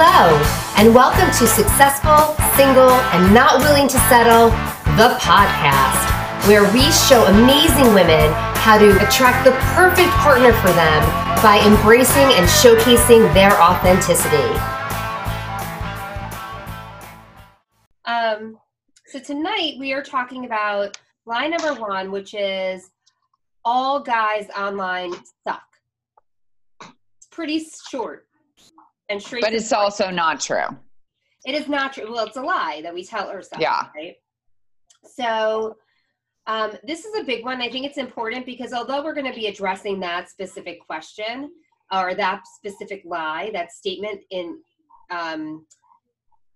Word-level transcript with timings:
Hello, 0.00 0.30
and 0.76 0.94
welcome 0.94 1.26
to 1.26 1.44
Successful, 1.44 2.36
Single, 2.54 2.88
and 3.10 3.34
Not 3.34 3.58
Willing 3.58 3.88
to 3.88 3.98
Settle, 4.06 4.50
the 4.94 5.18
podcast, 5.18 6.46
where 6.46 6.62
we 6.72 6.92
show 6.92 7.24
amazing 7.24 7.92
women 7.94 8.32
how 8.62 8.78
to 8.78 8.94
attract 9.04 9.44
the 9.44 9.50
perfect 9.74 10.10
partner 10.22 10.52
for 10.52 10.68
them 10.68 11.02
by 11.42 11.60
embracing 11.66 12.22
and 12.38 12.46
showcasing 12.46 13.34
their 13.34 13.50
authenticity. 13.60 14.36
Um, 18.04 18.56
so 19.06 19.18
tonight 19.18 19.80
we 19.80 19.92
are 19.94 20.04
talking 20.04 20.44
about 20.44 20.96
line 21.26 21.50
number 21.50 21.74
one, 21.74 22.12
which 22.12 22.34
is 22.34 22.88
all 23.64 23.98
guys 23.98 24.46
online 24.56 25.12
suck. 25.42 25.66
It's 27.16 27.26
pretty 27.32 27.66
short 27.90 28.27
and. 29.08 29.24
But 29.40 29.54
it's 29.54 29.72
also 29.72 30.10
not 30.10 30.40
true. 30.40 30.66
It 31.46 31.54
is 31.54 31.68
not 31.68 31.92
true. 31.94 32.12
Well, 32.12 32.26
it's 32.26 32.36
a 32.36 32.42
lie 32.42 32.80
that 32.82 32.92
we 32.92 33.04
tell 33.04 33.28
ourselves. 33.28 33.62
Yeah. 33.62 33.86
Right. 33.94 34.16
So 35.04 35.76
um, 36.48 36.72
this 36.82 37.04
is 37.04 37.14
a 37.14 37.24
big 37.24 37.44
one. 37.44 37.60
I 37.60 37.70
think 37.70 37.84
it's 37.84 37.98
important 37.98 38.46
because 38.46 38.72
although 38.72 39.04
we're 39.04 39.14
going 39.14 39.30
to 39.30 39.38
be 39.38 39.46
addressing 39.46 40.00
that 40.00 40.30
specific 40.30 40.84
question 40.84 41.50
or 41.92 42.14
that 42.14 42.42
specific 42.46 43.02
lie, 43.04 43.50
that 43.52 43.70
statement 43.70 44.20
in, 44.30 44.58
um, 45.10 45.66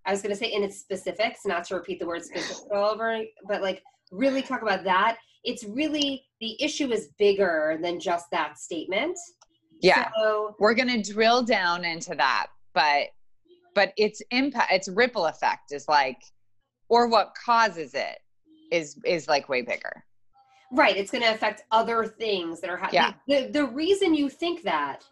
I 0.05 0.11
was 0.11 0.21
going 0.21 0.33
to 0.33 0.35
say 0.35 0.51
in 0.51 0.63
its 0.63 0.79
specifics, 0.79 1.41
not 1.45 1.63
to 1.65 1.75
repeat 1.75 1.99
the 1.99 2.07
word 2.07 2.25
specific 2.25 2.71
over, 2.71 3.21
but 3.47 3.61
like 3.61 3.83
really 4.11 4.41
talk 4.41 4.63
about 4.63 4.83
that. 4.83 5.17
It's 5.43 5.63
really 5.63 6.25
the 6.41 6.61
issue 6.61 6.91
is 6.91 7.09
bigger 7.19 7.77
than 7.81 7.99
just 7.99 8.25
that 8.31 8.57
statement. 8.57 9.17
Yeah. 9.83 10.09
So, 10.15 10.55
we're 10.59 10.73
going 10.73 11.03
to 11.03 11.13
drill 11.13 11.43
down 11.43 11.85
into 11.85 12.15
that, 12.15 12.47
but 12.73 13.09
but 13.75 13.93
its 13.97 14.21
impact 14.31 14.71
its 14.71 14.87
ripple 14.87 15.25
effect 15.25 15.71
is 15.71 15.87
like 15.87 16.21
or 16.89 17.07
what 17.07 17.33
causes 17.45 17.93
it 17.93 18.19
is 18.71 18.97
is 19.05 19.27
like 19.27 19.49
way 19.49 19.61
bigger. 19.61 20.03
Right, 20.71 20.97
it's 20.97 21.11
going 21.11 21.23
to 21.23 21.31
affect 21.31 21.63
other 21.71 22.05
things 22.05 22.59
that 22.61 22.69
are 22.69 22.77
happening. 22.77 23.13
Yeah. 23.27 23.41
The 23.41 23.51
the 23.51 23.65
reason 23.65 24.15
you 24.15 24.29
think 24.29 24.63
that 24.63 25.03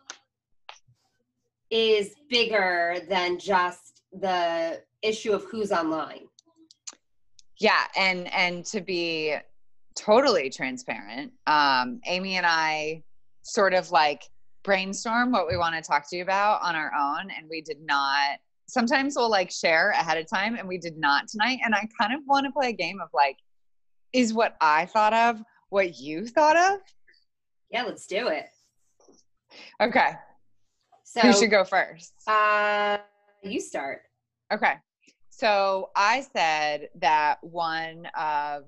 is 1.70 2.16
bigger 2.30 2.98
than 3.08 3.40
just 3.40 4.04
the 4.14 4.82
issue 5.02 5.34
of 5.34 5.44
who's 5.46 5.72
online. 5.72 6.28
Yeah, 7.60 7.84
and 7.96 8.32
and 8.34 8.66
to 8.68 8.82
be 8.82 9.36
totally 9.96 10.50
transparent, 10.50 11.34
um, 11.46 12.02
Amy 12.06 12.38
and 12.38 12.46
I 12.46 13.04
sort 13.44 13.74
of 13.74 13.92
like 13.92 14.24
brainstorm 14.64 15.32
what 15.32 15.48
we 15.48 15.58
want 15.58 15.76
to 15.76 15.82
talk 15.82 16.08
to 16.10 16.16
you 16.18 16.24
about 16.24 16.62
on 16.62 16.76
our 16.76 16.92
own 16.94 17.30
and 17.32 17.48
we 17.50 17.62
did 17.62 17.82
not 17.82 18.38
sometimes 18.68 19.16
we'll 19.16 19.30
like 19.30 19.52
share 19.52 19.92
ahead 19.92 20.18
of 20.18 20.30
time 20.30 20.56
and 20.56 20.68
we 20.68 20.78
did 20.78 20.98
not 20.98 21.28
tonight 21.28 21.60
and 21.64 21.74
i 21.74 21.88
kind 22.00 22.14
of 22.14 22.20
want 22.28 22.46
to 22.46 22.52
play 22.52 22.70
a 22.70 22.74
game 22.74 23.00
of 23.02 23.10
like 23.14 23.38
is 24.14 24.34
what 24.34 24.56
i 24.62 24.86
thought 24.86 25.14
of 25.14 25.42
what 25.72 25.98
you 25.98 26.28
thought 26.28 26.58
of? 26.58 26.82
Yeah 27.72 27.84
let's 27.84 28.06
do 28.06 28.28
it. 28.28 28.46
Okay. 29.82 30.12
So 31.04 31.22
who 31.22 31.34
should 31.34 31.50
go 31.50 31.64
first? 31.64 32.14
uh 32.28 32.98
you 33.42 33.60
start. 33.60 34.02
Okay. 34.54 34.74
So 35.30 35.90
i 35.96 36.26
said 36.36 36.90
that 37.00 37.38
one 37.42 38.08
of 38.20 38.66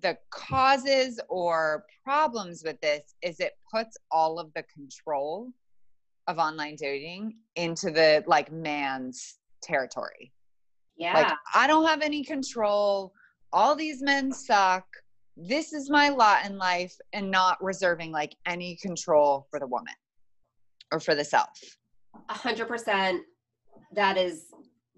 the 0.00 0.16
causes 0.30 1.20
or 1.28 1.84
problems 2.04 2.62
with 2.64 2.80
this 2.80 3.14
is 3.22 3.40
it 3.40 3.52
puts 3.72 3.96
all 4.10 4.38
of 4.38 4.52
the 4.54 4.64
control 4.74 5.50
of 6.28 6.38
online 6.38 6.76
dating 6.76 7.34
into 7.56 7.90
the 7.90 8.24
like 8.26 8.50
man's 8.50 9.38
territory. 9.62 10.32
Yeah. 10.96 11.14
Like 11.14 11.32
I 11.54 11.66
don't 11.66 11.86
have 11.86 12.02
any 12.02 12.24
control. 12.24 13.12
All 13.52 13.74
these 13.74 14.02
men 14.02 14.32
suck. 14.32 14.84
This 15.36 15.72
is 15.72 15.90
my 15.90 16.08
lot 16.10 16.46
in 16.46 16.58
life 16.58 16.94
and 17.12 17.30
not 17.30 17.62
reserving 17.62 18.12
like 18.12 18.36
any 18.46 18.76
control 18.76 19.46
for 19.50 19.58
the 19.58 19.66
woman 19.66 19.94
or 20.92 21.00
for 21.00 21.14
the 21.14 21.24
self. 21.24 21.58
A 22.28 22.34
hundred 22.34 22.68
percent. 22.68 23.22
That 23.94 24.16
is 24.16 24.46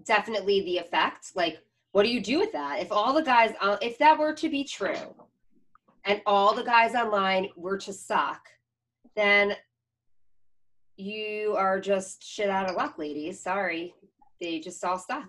definitely 0.05 0.61
the 0.63 0.79
effect. 0.79 1.31
Like 1.35 1.59
what 1.95 2.03
do 2.03 2.09
you 2.11 2.21
do 2.21 2.41
with 2.41 2.51
that? 2.51 2.81
If 2.81 2.91
all 2.91 3.15
the 3.15 3.23
guys, 3.23 3.55
uh, 3.61 3.77
if 3.81 3.99
that 3.99 4.19
were 4.19 4.35
to 4.35 4.49
be 4.49 4.65
true, 4.65 5.15
and 6.05 6.21
all 6.27 6.53
the 6.53 6.65
guys 6.65 6.97
online 6.97 7.51
were 7.55 7.79
to 7.79 7.93
suck, 7.93 8.49
then 9.15 9.55
you 10.97 11.55
are 11.57 11.79
just 11.79 12.25
shit 12.25 12.51
out 12.51 12.69
of 12.69 12.75
luck, 12.75 12.99
ladies. 12.99 13.41
Sorry, 13.41 13.95
they 14.41 14.59
just 14.59 14.85
all 14.85 14.99
suck. 14.99 15.29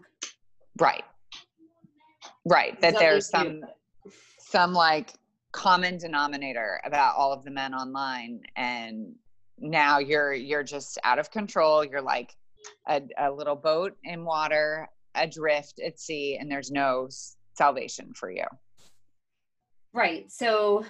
Right. 0.80 1.04
Right. 2.46 2.82
That 2.82 2.98
there's 2.98 3.30
some 3.30 3.62
some 4.40 4.74
like 4.74 5.14
common 5.52 6.00
denominator 6.00 6.82
about 6.84 7.16
all 7.16 7.32
of 7.32 7.44
the 7.44 7.52
men 7.52 7.76
online 7.76 8.42
and 8.56 9.14
now 9.60 10.00
you're 10.00 10.34
you're 10.34 10.64
just 10.64 10.98
out 11.06 11.18
of 11.18 11.32
control 11.32 11.86
you're 11.86 12.02
like 12.02 12.36
a, 12.90 13.02
a 13.18 13.32
little 13.32 13.56
boat 13.56 13.96
in 14.04 14.26
water 14.26 14.90
adrift 15.16 15.80
at 15.86 16.00
sea 16.00 16.38
and 16.40 16.52
there's 16.52 16.72
no 16.72 17.08
salvation 17.54 18.14
for 18.14 18.32
you. 18.32 18.46
Right. 19.94 20.30
So 20.32 20.86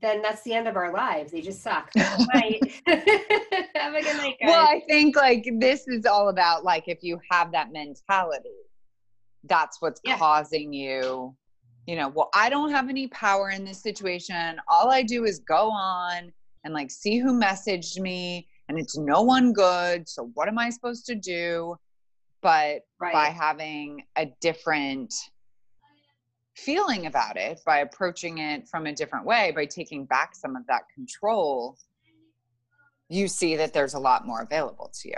then 0.00 0.22
that's 0.22 0.42
the 0.42 0.52
end 0.52 0.68
of 0.68 0.76
our 0.76 0.92
lives. 0.92 1.32
They 1.32 1.40
just 1.40 1.62
suck. 1.62 1.90
Have 1.96 2.20
a 2.20 2.60
good 2.60 2.82
night, 2.94 4.36
guys. 4.40 4.44
Well, 4.44 4.66
I 4.68 4.82
think 4.88 5.16
like 5.16 5.48
this 5.58 5.88
is 5.88 6.06
all 6.06 6.28
about 6.28 6.64
like 6.64 6.84
if 6.86 7.02
you 7.02 7.18
have 7.30 7.52
that 7.52 7.72
mentality, 7.72 8.50
that's 9.44 9.80
what's 9.80 10.00
yeah. 10.04 10.18
causing 10.18 10.72
you, 10.72 11.34
you 11.86 11.96
know, 11.96 12.08
well, 12.08 12.30
I 12.34 12.48
don't 12.50 12.70
have 12.70 12.88
any 12.88 13.08
power 13.08 13.50
in 13.50 13.64
this 13.64 13.82
situation. 13.82 14.58
All 14.68 14.90
I 14.90 15.02
do 15.02 15.24
is 15.24 15.40
go 15.40 15.70
on 15.70 16.32
and 16.64 16.74
like 16.74 16.90
see 16.90 17.18
who 17.18 17.38
messaged 17.38 17.98
me 17.98 18.48
and 18.68 18.78
it's 18.78 18.96
no 18.96 19.22
one 19.22 19.52
good. 19.52 20.08
So 20.08 20.30
what 20.34 20.48
am 20.48 20.58
I 20.58 20.70
supposed 20.70 21.06
to 21.06 21.14
do? 21.14 21.76
But 22.46 22.82
right. 23.00 23.12
by 23.12 23.24
having 23.24 24.04
a 24.14 24.26
different 24.40 25.12
feeling 26.54 27.06
about 27.06 27.36
it, 27.36 27.58
by 27.66 27.78
approaching 27.78 28.38
it 28.38 28.68
from 28.68 28.86
a 28.86 28.92
different 28.92 29.26
way, 29.26 29.50
by 29.50 29.64
taking 29.66 30.04
back 30.04 30.32
some 30.36 30.54
of 30.54 30.64
that 30.68 30.82
control, 30.94 31.76
you 33.08 33.26
see 33.26 33.56
that 33.56 33.72
there's 33.72 33.94
a 33.94 33.98
lot 33.98 34.28
more 34.28 34.42
available 34.42 34.92
to 34.94 35.08
you. 35.08 35.16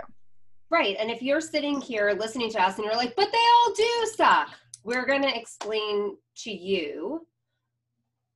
Right. 0.71 0.95
And 0.99 1.11
if 1.11 1.21
you're 1.21 1.39
sitting 1.39 1.79
here 1.79 2.17
listening 2.19 2.49
to 2.49 2.59
us 2.63 2.77
and 2.77 2.85
you're 2.85 2.95
like, 2.95 3.15
but 3.15 3.31
they 3.31 3.37
all 3.37 3.73
do 3.75 4.11
suck, 4.15 4.49
we're 4.83 5.05
going 5.05 5.21
to 5.21 5.37
explain 5.37 6.17
to 6.37 6.51
you 6.51 7.27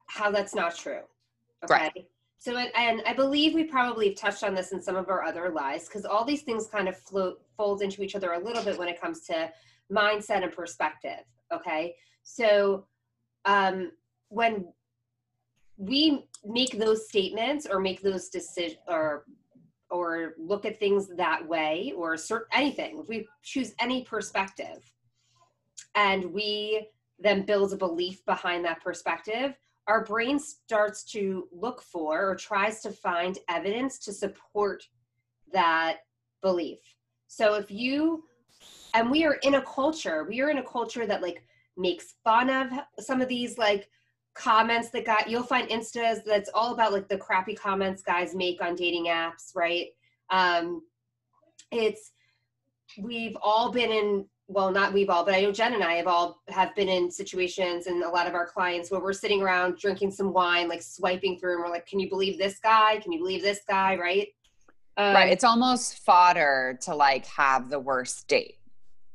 how 0.05 0.29
that's 0.29 0.53
not 0.53 0.75
true. 0.75 1.01
Okay. 1.63 1.73
Right. 1.73 2.07
So, 2.43 2.57
and 2.57 3.01
I 3.07 3.13
believe 3.13 3.53
we 3.53 3.63
probably 3.63 4.09
have 4.09 4.17
touched 4.17 4.43
on 4.43 4.53
this 4.53 4.73
in 4.73 4.81
some 4.81 4.97
of 4.97 5.07
our 5.07 5.23
other 5.23 5.49
lies 5.49 5.87
because 5.87 6.03
all 6.03 6.25
these 6.25 6.41
things 6.41 6.67
kind 6.67 6.89
of 6.89 6.97
float 6.97 7.41
fold 7.55 7.81
into 7.81 8.03
each 8.03 8.15
other 8.15 8.33
a 8.33 8.37
little 8.37 8.61
bit 8.61 8.77
when 8.77 8.89
it 8.89 8.99
comes 8.99 9.21
to 9.27 9.49
mindset 9.89 10.43
and 10.43 10.51
perspective. 10.51 11.23
Okay, 11.53 11.95
so 12.23 12.85
um, 13.45 13.93
when 14.27 14.65
we 15.77 16.25
make 16.43 16.77
those 16.77 17.07
statements 17.07 17.65
or 17.65 17.79
make 17.79 18.01
those 18.01 18.27
decisions 18.27 18.81
or 18.89 19.23
or 19.89 20.33
look 20.37 20.65
at 20.65 20.81
things 20.81 21.07
that 21.15 21.47
way 21.47 21.93
or 21.95 22.15
assert 22.15 22.49
anything, 22.51 22.99
if 22.99 23.07
we 23.07 23.25
choose 23.41 23.73
any 23.79 24.03
perspective 24.03 24.91
and 25.95 26.25
we 26.33 26.89
then 27.19 27.45
build 27.45 27.71
a 27.71 27.77
belief 27.77 28.25
behind 28.25 28.65
that 28.65 28.83
perspective, 28.83 29.55
our 29.87 30.05
brain 30.05 30.39
starts 30.39 31.03
to 31.03 31.47
look 31.51 31.81
for 31.81 32.29
or 32.29 32.35
tries 32.35 32.81
to 32.81 32.91
find 32.91 33.37
evidence 33.49 33.99
to 33.99 34.13
support 34.13 34.83
that 35.51 35.97
belief. 36.41 36.79
So 37.27 37.55
if 37.55 37.69
you, 37.69 38.23
and 38.93 39.11
we 39.11 39.25
are 39.25 39.35
in 39.43 39.55
a 39.55 39.61
culture, 39.61 40.23
we 40.23 40.41
are 40.41 40.49
in 40.49 40.59
a 40.59 40.63
culture 40.63 41.05
that 41.05 41.21
like 41.21 41.43
makes 41.75 42.15
fun 42.23 42.49
of 42.49 42.71
some 42.99 43.21
of 43.21 43.27
these 43.27 43.57
like 43.57 43.89
comments 44.35 44.89
that 44.91 45.05
got, 45.05 45.29
you'll 45.29 45.43
find 45.43 45.69
Instas 45.69 46.23
that's 46.23 46.49
all 46.53 46.73
about 46.73 46.93
like 46.93 47.07
the 47.07 47.17
crappy 47.17 47.55
comments 47.55 48.01
guys 48.01 48.35
make 48.35 48.61
on 48.61 48.75
dating 48.75 49.05
apps, 49.07 49.55
right? 49.55 49.87
Um, 50.29 50.83
it's, 51.71 52.11
we've 52.97 53.37
all 53.41 53.71
been 53.71 53.91
in 53.91 54.25
well 54.47 54.71
not 54.71 54.93
we've 54.93 55.09
all 55.09 55.23
but 55.23 55.33
i 55.33 55.41
know 55.41 55.51
Jenn 55.51 55.73
and 55.73 55.83
i 55.83 55.93
have 55.93 56.07
all 56.07 56.41
have 56.49 56.75
been 56.75 56.89
in 56.89 57.09
situations 57.09 57.87
and 57.87 58.03
a 58.03 58.09
lot 58.09 58.27
of 58.27 58.33
our 58.33 58.45
clients 58.45 58.91
where 58.91 59.01
we're 59.01 59.13
sitting 59.13 59.41
around 59.41 59.77
drinking 59.77 60.11
some 60.11 60.33
wine 60.33 60.67
like 60.67 60.81
swiping 60.81 61.39
through 61.39 61.53
and 61.53 61.63
we're 61.63 61.69
like 61.69 61.87
can 61.87 61.99
you 61.99 62.09
believe 62.09 62.37
this 62.37 62.59
guy 62.59 62.97
can 62.97 63.11
you 63.11 63.19
believe 63.19 63.41
this 63.41 63.61
guy 63.67 63.95
right 63.95 64.29
um, 64.97 65.13
right 65.13 65.31
it's 65.31 65.43
almost 65.43 65.99
fodder 65.99 66.77
to 66.81 66.93
like 66.93 67.25
have 67.25 67.69
the 67.69 67.79
worst 67.79 68.27
date 68.27 68.59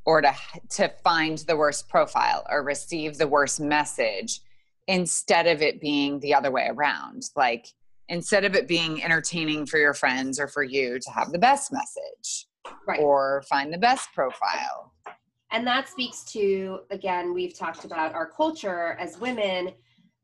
or 0.05 0.23
to 0.23 0.33
to 0.71 0.89
find 1.05 1.39
the 1.39 1.57
worst 1.57 1.89
profile 1.89 2.47
or 2.49 2.63
receive 2.63 3.19
the 3.19 3.29
worst 3.29 3.61
message 3.61 4.41
instead 4.87 5.47
of 5.47 5.61
it 5.61 5.81
being 5.81 6.19
the 6.21 6.33
other 6.33 6.51
way 6.51 6.69
around 6.71 7.25
like 7.37 7.69
instead 8.09 8.45
of 8.45 8.55
it 8.55 8.67
being 8.67 9.03
entertaining 9.05 9.67
for 9.67 9.77
your 9.77 9.93
friends 9.93 10.41
or 10.41 10.49
for 10.49 10.63
you 10.63 10.99
to 10.99 11.11
have 11.11 11.31
the 11.31 11.39
best 11.39 11.71
message 11.71 12.47
right. 12.87 13.01
or 13.01 13.43
find 13.49 13.73
the 13.73 13.79
best 13.79 14.09
profile. 14.15 14.93
And 15.51 15.67
that 15.67 15.89
speaks 15.89 16.25
to, 16.33 16.81
again, 16.91 17.33
we've 17.33 17.57
talked 17.57 17.85
about 17.85 18.15
our 18.15 18.27
culture 18.27 18.97
as 19.01 19.19
women 19.19 19.73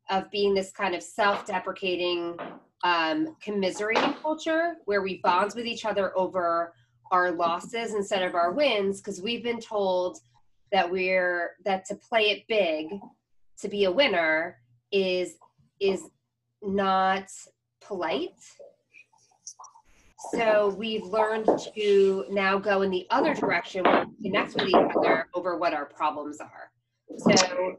of 0.09 0.29
being 0.29 0.53
this 0.53 0.71
kind 0.71 0.93
of 0.93 1.01
self 1.01 1.45
deprecating, 1.45 2.37
um, 2.83 3.35
commiserating 3.41 4.13
culture 4.21 4.75
where 4.85 5.01
we 5.01 5.19
bond 5.23 5.53
with 5.55 5.65
each 5.65 5.85
other 5.85 6.15
over 6.17 6.73
our 7.11 7.31
losses 7.31 7.93
instead 7.93 8.21
of 8.23 8.35
our 8.35 8.51
wins 8.51 9.01
because 9.01 9.21
we've 9.21 9.43
been 9.43 9.59
told 9.59 10.19
that 10.71 10.89
we're 10.89 11.51
that 11.63 11.85
to 11.85 11.95
play 11.95 12.31
it 12.31 12.43
big 12.47 12.87
to 13.59 13.67
be 13.67 13.85
a 13.85 13.91
winner 13.91 14.57
is 14.91 15.37
is 15.79 16.03
not 16.61 17.27
polite 17.81 18.41
so 20.33 20.75
we've 20.77 21.03
learned 21.03 21.47
to 21.75 22.25
now 22.29 22.57
go 22.57 22.81
in 22.81 22.91
the 22.91 23.05
other 23.09 23.33
direction 23.33 23.83
where 23.83 24.05
we 24.05 24.29
connect 24.29 24.55
with 24.55 24.67
each 24.67 24.75
other 24.75 25.27
over 25.33 25.57
what 25.57 25.73
our 25.73 25.85
problems 25.85 26.39
are. 26.39 26.71
So 27.17 27.77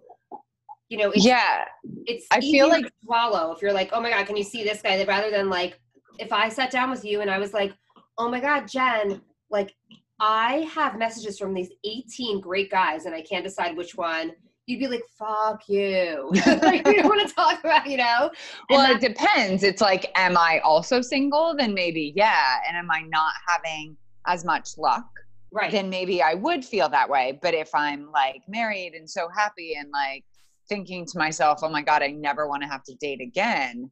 you 0.89 0.99
know 0.99 1.11
it's, 1.11 1.25
yeah. 1.25 1.65
it's 2.05 2.27
i 2.31 2.41
feel 2.41 2.69
like 2.69 2.87
swallow 3.05 3.53
if 3.53 3.61
you're 3.61 3.73
like 3.73 3.91
oh 3.93 4.01
my 4.01 4.11
god 4.11 4.27
can 4.27 4.37
you 4.37 4.45
see 4.45 4.63
this 4.63 4.83
guy? 4.83 5.03
Rather 5.05 5.31
than 5.31 5.51
like 5.51 5.81
if 6.19 6.33
i 6.33 6.49
sat 6.49 6.71
down 6.71 6.91
with 6.91 7.05
you 7.05 7.21
and 7.21 7.31
i 7.31 7.39
was 7.39 7.53
like 7.53 7.75
oh 8.19 8.29
my 8.29 8.41
god 8.41 8.69
Jenn 8.69 9.21
like 9.51 9.75
i 10.21 10.69
have 10.73 10.97
messages 10.97 11.39
from 11.39 11.55
these 11.55 11.71
18 11.85 12.41
great 12.41 12.71
guys 12.71 13.07
and 13.07 13.15
i 13.15 13.21
can't 13.21 13.45
decide 13.45 13.77
which 13.77 13.97
one 13.97 14.33
you'd 14.67 14.81
be 14.81 14.89
like 14.89 15.05
fuck 15.19 15.69
you. 15.69 16.31
Like 16.47 16.87
you 16.87 17.03
don't 17.03 17.09
want 17.09 17.27
to 17.27 17.35
talk 17.35 17.61
about 17.61 17.87
you 17.87 17.97
know? 17.97 18.31
Well 18.69 18.95
it 18.95 19.01
depends. 19.01 19.63
It's 19.63 19.81
like 19.81 20.11
am 20.17 20.37
i 20.37 20.61
also 20.61 21.01
single? 21.01 21.55
Then 21.57 21.73
maybe 21.73 22.13
yeah. 22.17 22.59
And 22.67 22.77
am 22.77 22.91
i 22.91 23.01
not 23.03 23.33
having 23.47 23.97
as 24.27 24.45
much 24.45 24.77
luck? 24.77 25.07
Right. 25.53 25.71
Then 25.71 25.89
maybe 25.89 26.23
i 26.23 26.35
would 26.35 26.65
feel 26.65 26.89
that 26.89 27.09
way. 27.09 27.39
But 27.41 27.55
if 27.55 27.75
i'm 27.75 28.11
like 28.13 28.43
married 28.49 28.95
and 28.95 29.09
so 29.09 29.29
happy 29.35 29.77
and 29.79 29.91
like 29.91 30.25
thinking 30.69 31.07
to 31.07 31.19
myself 31.19 31.61
oh 31.63 31.69
my 31.69 31.81
god 31.81 32.03
i 32.03 32.09
never 32.09 32.49
want 32.49 32.61
to 32.61 32.69
have 32.69 32.83
to 32.83 32.93
date 32.97 33.21
again 33.21 33.89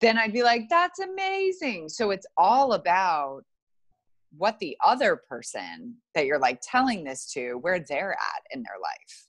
then 0.00 0.18
i'd 0.18 0.32
be 0.32 0.42
like 0.42 0.68
that's 0.68 0.98
amazing. 0.98 1.88
So 1.88 2.10
it's 2.10 2.26
all 2.36 2.72
about 2.72 3.42
what 4.36 4.58
the 4.58 4.76
other 4.84 5.20
person 5.28 5.96
that 6.14 6.26
you're 6.26 6.38
like 6.38 6.60
telling 6.62 7.04
this 7.04 7.32
to 7.32 7.54
where 7.54 7.84
they're 7.88 8.12
at 8.12 8.42
in 8.52 8.62
their 8.62 8.78
life 8.80 9.28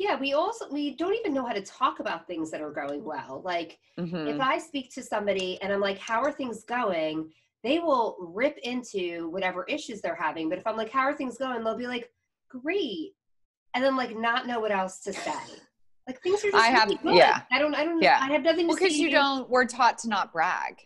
yeah 0.00 0.18
we 0.18 0.32
also 0.32 0.66
we 0.70 0.96
don't 0.96 1.14
even 1.14 1.34
know 1.34 1.44
how 1.44 1.52
to 1.52 1.62
talk 1.62 2.00
about 2.00 2.26
things 2.26 2.50
that 2.50 2.60
are 2.60 2.72
going 2.72 3.04
well 3.04 3.42
like 3.44 3.78
mm-hmm. 3.98 4.26
if 4.28 4.40
i 4.40 4.58
speak 4.58 4.92
to 4.92 5.02
somebody 5.02 5.60
and 5.62 5.72
i'm 5.72 5.80
like 5.80 5.98
how 5.98 6.20
are 6.22 6.32
things 6.32 6.64
going 6.64 7.30
they 7.62 7.78
will 7.78 8.16
rip 8.18 8.56
into 8.62 9.28
whatever 9.30 9.64
issues 9.64 10.00
they're 10.00 10.14
having 10.14 10.48
but 10.48 10.58
if 10.58 10.66
i'm 10.66 10.76
like 10.76 10.90
how 10.90 11.00
are 11.00 11.14
things 11.14 11.36
going 11.38 11.62
they'll 11.62 11.76
be 11.76 11.86
like 11.86 12.10
great 12.48 13.12
and 13.74 13.84
then 13.84 13.96
like 13.96 14.16
not 14.16 14.46
know 14.46 14.58
what 14.58 14.72
else 14.72 15.00
to 15.00 15.12
say 15.12 15.32
like 16.08 16.20
things 16.22 16.42
are 16.44 16.50
just 16.50 16.56
i 16.56 16.68
have 16.68 16.88
good. 16.88 17.14
yeah 17.14 17.42
i 17.52 17.58
don't 17.58 17.74
i 17.74 17.84
don't 17.84 18.02
yeah 18.02 18.18
i 18.22 18.32
have 18.32 18.42
nothing 18.42 18.66
to 18.66 18.74
because 18.74 18.96
you 18.96 19.10
don't 19.10 19.48
we're 19.50 19.66
taught 19.66 19.98
to 19.98 20.08
not 20.08 20.32
brag 20.32 20.76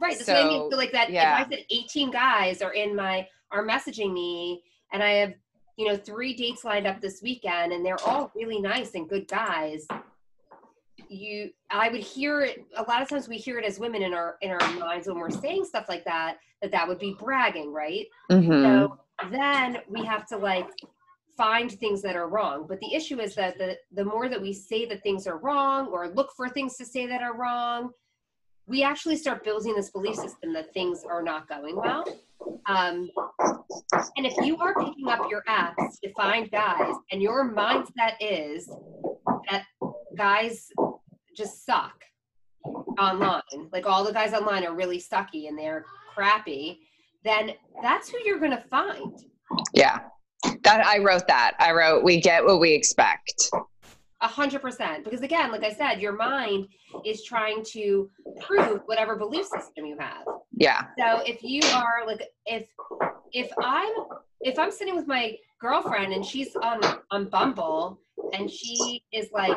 Right. 0.00 0.18
So, 0.18 0.34
I 0.34 0.44
mean. 0.44 0.70
So 0.70 0.76
like 0.76 0.92
that 0.92 1.10
yeah. 1.10 1.40
if 1.40 1.46
I 1.46 1.50
said 1.50 1.64
18 1.70 2.10
guys 2.10 2.62
are 2.62 2.72
in 2.72 2.94
my 2.94 3.26
are 3.50 3.66
messaging 3.66 4.12
me 4.12 4.62
and 4.92 5.02
I 5.02 5.10
have, 5.10 5.34
you 5.78 5.86
know, 5.86 5.96
three 5.96 6.34
dates 6.34 6.64
lined 6.64 6.88
up 6.88 7.00
this 7.00 7.22
weekend 7.22 7.72
and 7.72 7.86
they're 7.86 8.02
all 8.04 8.32
really 8.34 8.60
nice 8.60 8.94
and 8.94 9.08
good 9.08 9.28
guys. 9.28 9.86
You 11.08 11.50
I 11.70 11.88
would 11.88 12.00
hear 12.00 12.42
it 12.42 12.66
a 12.76 12.82
lot 12.82 13.00
of 13.00 13.08
times 13.08 13.28
we 13.28 13.36
hear 13.36 13.58
it 13.58 13.64
as 13.64 13.78
women 13.78 14.02
in 14.02 14.12
our 14.12 14.36
in 14.42 14.50
our 14.50 14.72
minds 14.74 15.06
when 15.06 15.18
we're 15.18 15.30
saying 15.30 15.64
stuff 15.64 15.88
like 15.88 16.04
that, 16.04 16.38
that 16.60 16.72
that 16.72 16.88
would 16.88 16.98
be 16.98 17.16
bragging, 17.18 17.72
right? 17.72 18.06
Mm-hmm. 18.30 18.50
So 18.50 18.98
then 19.30 19.78
we 19.88 20.04
have 20.04 20.26
to 20.26 20.36
like 20.36 20.68
find 21.36 21.70
things 21.70 22.02
that 22.02 22.16
are 22.16 22.28
wrong. 22.28 22.66
But 22.68 22.80
the 22.80 22.92
issue 22.92 23.20
is 23.20 23.36
that 23.36 23.56
the 23.56 23.78
the 23.92 24.04
more 24.04 24.28
that 24.28 24.42
we 24.42 24.52
say 24.52 24.84
that 24.86 25.04
things 25.04 25.28
are 25.28 25.38
wrong 25.38 25.86
or 25.86 26.08
look 26.08 26.32
for 26.36 26.48
things 26.48 26.76
to 26.78 26.84
say 26.84 27.06
that 27.06 27.22
are 27.22 27.36
wrong, 27.36 27.90
we 28.68 28.82
actually 28.82 29.16
start 29.16 29.42
building 29.44 29.74
this 29.74 29.90
belief 29.90 30.16
system 30.16 30.52
that 30.52 30.72
things 30.74 31.02
are 31.08 31.22
not 31.22 31.48
going 31.48 31.74
well. 31.74 32.04
Um, 32.66 33.10
and 34.16 34.26
if 34.26 34.34
you 34.44 34.58
are 34.58 34.74
picking 34.74 35.08
up 35.08 35.30
your 35.30 35.42
apps 35.48 35.98
to 36.04 36.12
find 36.12 36.50
guys 36.50 36.94
and 37.10 37.22
your 37.22 37.52
mindset 37.52 38.12
is 38.20 38.70
that 39.50 39.64
guys 40.16 40.68
just 41.34 41.64
suck 41.64 41.94
online, 42.98 43.42
like 43.72 43.86
all 43.86 44.04
the 44.04 44.12
guys 44.12 44.34
online 44.34 44.66
are 44.66 44.74
really 44.74 45.00
sucky 45.00 45.48
and 45.48 45.58
they're 45.58 45.84
crappy, 46.14 46.80
then 47.24 47.52
that's 47.82 48.10
who 48.10 48.18
you're 48.24 48.38
going 48.38 48.50
to 48.50 48.64
find. 48.68 49.18
Yeah. 49.72 50.00
That 50.62 50.86
I 50.86 50.98
wrote 50.98 51.26
that. 51.26 51.56
I 51.58 51.72
wrote, 51.72 52.04
we 52.04 52.20
get 52.20 52.44
what 52.44 52.60
we 52.60 52.72
expect. 52.72 53.50
A 54.20 54.26
hundred 54.26 54.62
percent. 54.62 55.04
Because 55.04 55.22
again, 55.22 55.52
like 55.52 55.64
I 55.64 55.72
said, 55.72 56.00
your 56.00 56.12
mind 56.12 56.66
is 57.04 57.22
trying 57.24 57.64
to 57.66 58.10
prove 58.40 58.82
whatever 58.86 59.16
belief 59.16 59.46
system 59.46 59.86
you 59.86 59.96
have. 59.98 60.24
Yeah. 60.52 60.82
So 60.98 61.22
if 61.26 61.42
you 61.42 61.62
are 61.74 62.06
like 62.06 62.22
if 62.46 62.68
if 63.32 63.50
I'm 63.62 63.92
if 64.40 64.58
I'm 64.58 64.70
sitting 64.70 64.96
with 64.96 65.06
my 65.06 65.36
girlfriend 65.60 66.12
and 66.12 66.24
she's 66.24 66.54
on 66.56 66.80
on 67.10 67.28
Bumble 67.28 68.00
and 68.32 68.50
she 68.50 69.02
is 69.12 69.28
like, 69.32 69.56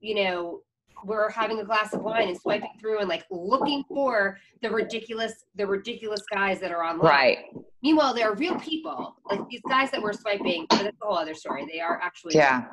you 0.00 0.14
know, 0.16 0.60
we're 1.04 1.30
having 1.30 1.60
a 1.60 1.64
glass 1.64 1.92
of 1.94 2.02
wine 2.02 2.28
and 2.28 2.38
swiping 2.38 2.70
through 2.80 3.00
and 3.00 3.08
like 3.08 3.24
looking 3.30 3.84
for 3.88 4.38
the 4.62 4.70
ridiculous 4.70 5.44
the 5.56 5.66
ridiculous 5.66 6.22
guys 6.32 6.60
that 6.60 6.70
are 6.70 6.84
online. 6.84 7.10
Right. 7.10 7.38
Meanwhile, 7.82 8.14
there 8.14 8.30
are 8.30 8.34
real 8.36 8.58
people 8.60 9.16
like 9.28 9.40
these 9.48 9.62
guys 9.68 9.90
that 9.90 10.00
we're 10.00 10.12
swiping. 10.12 10.66
But 10.70 10.82
that's 10.84 10.96
a 11.02 11.04
whole 11.04 11.16
other 11.16 11.34
story. 11.34 11.66
They 11.70 11.80
are 11.80 12.00
actually 12.00 12.34
yeah. 12.34 12.66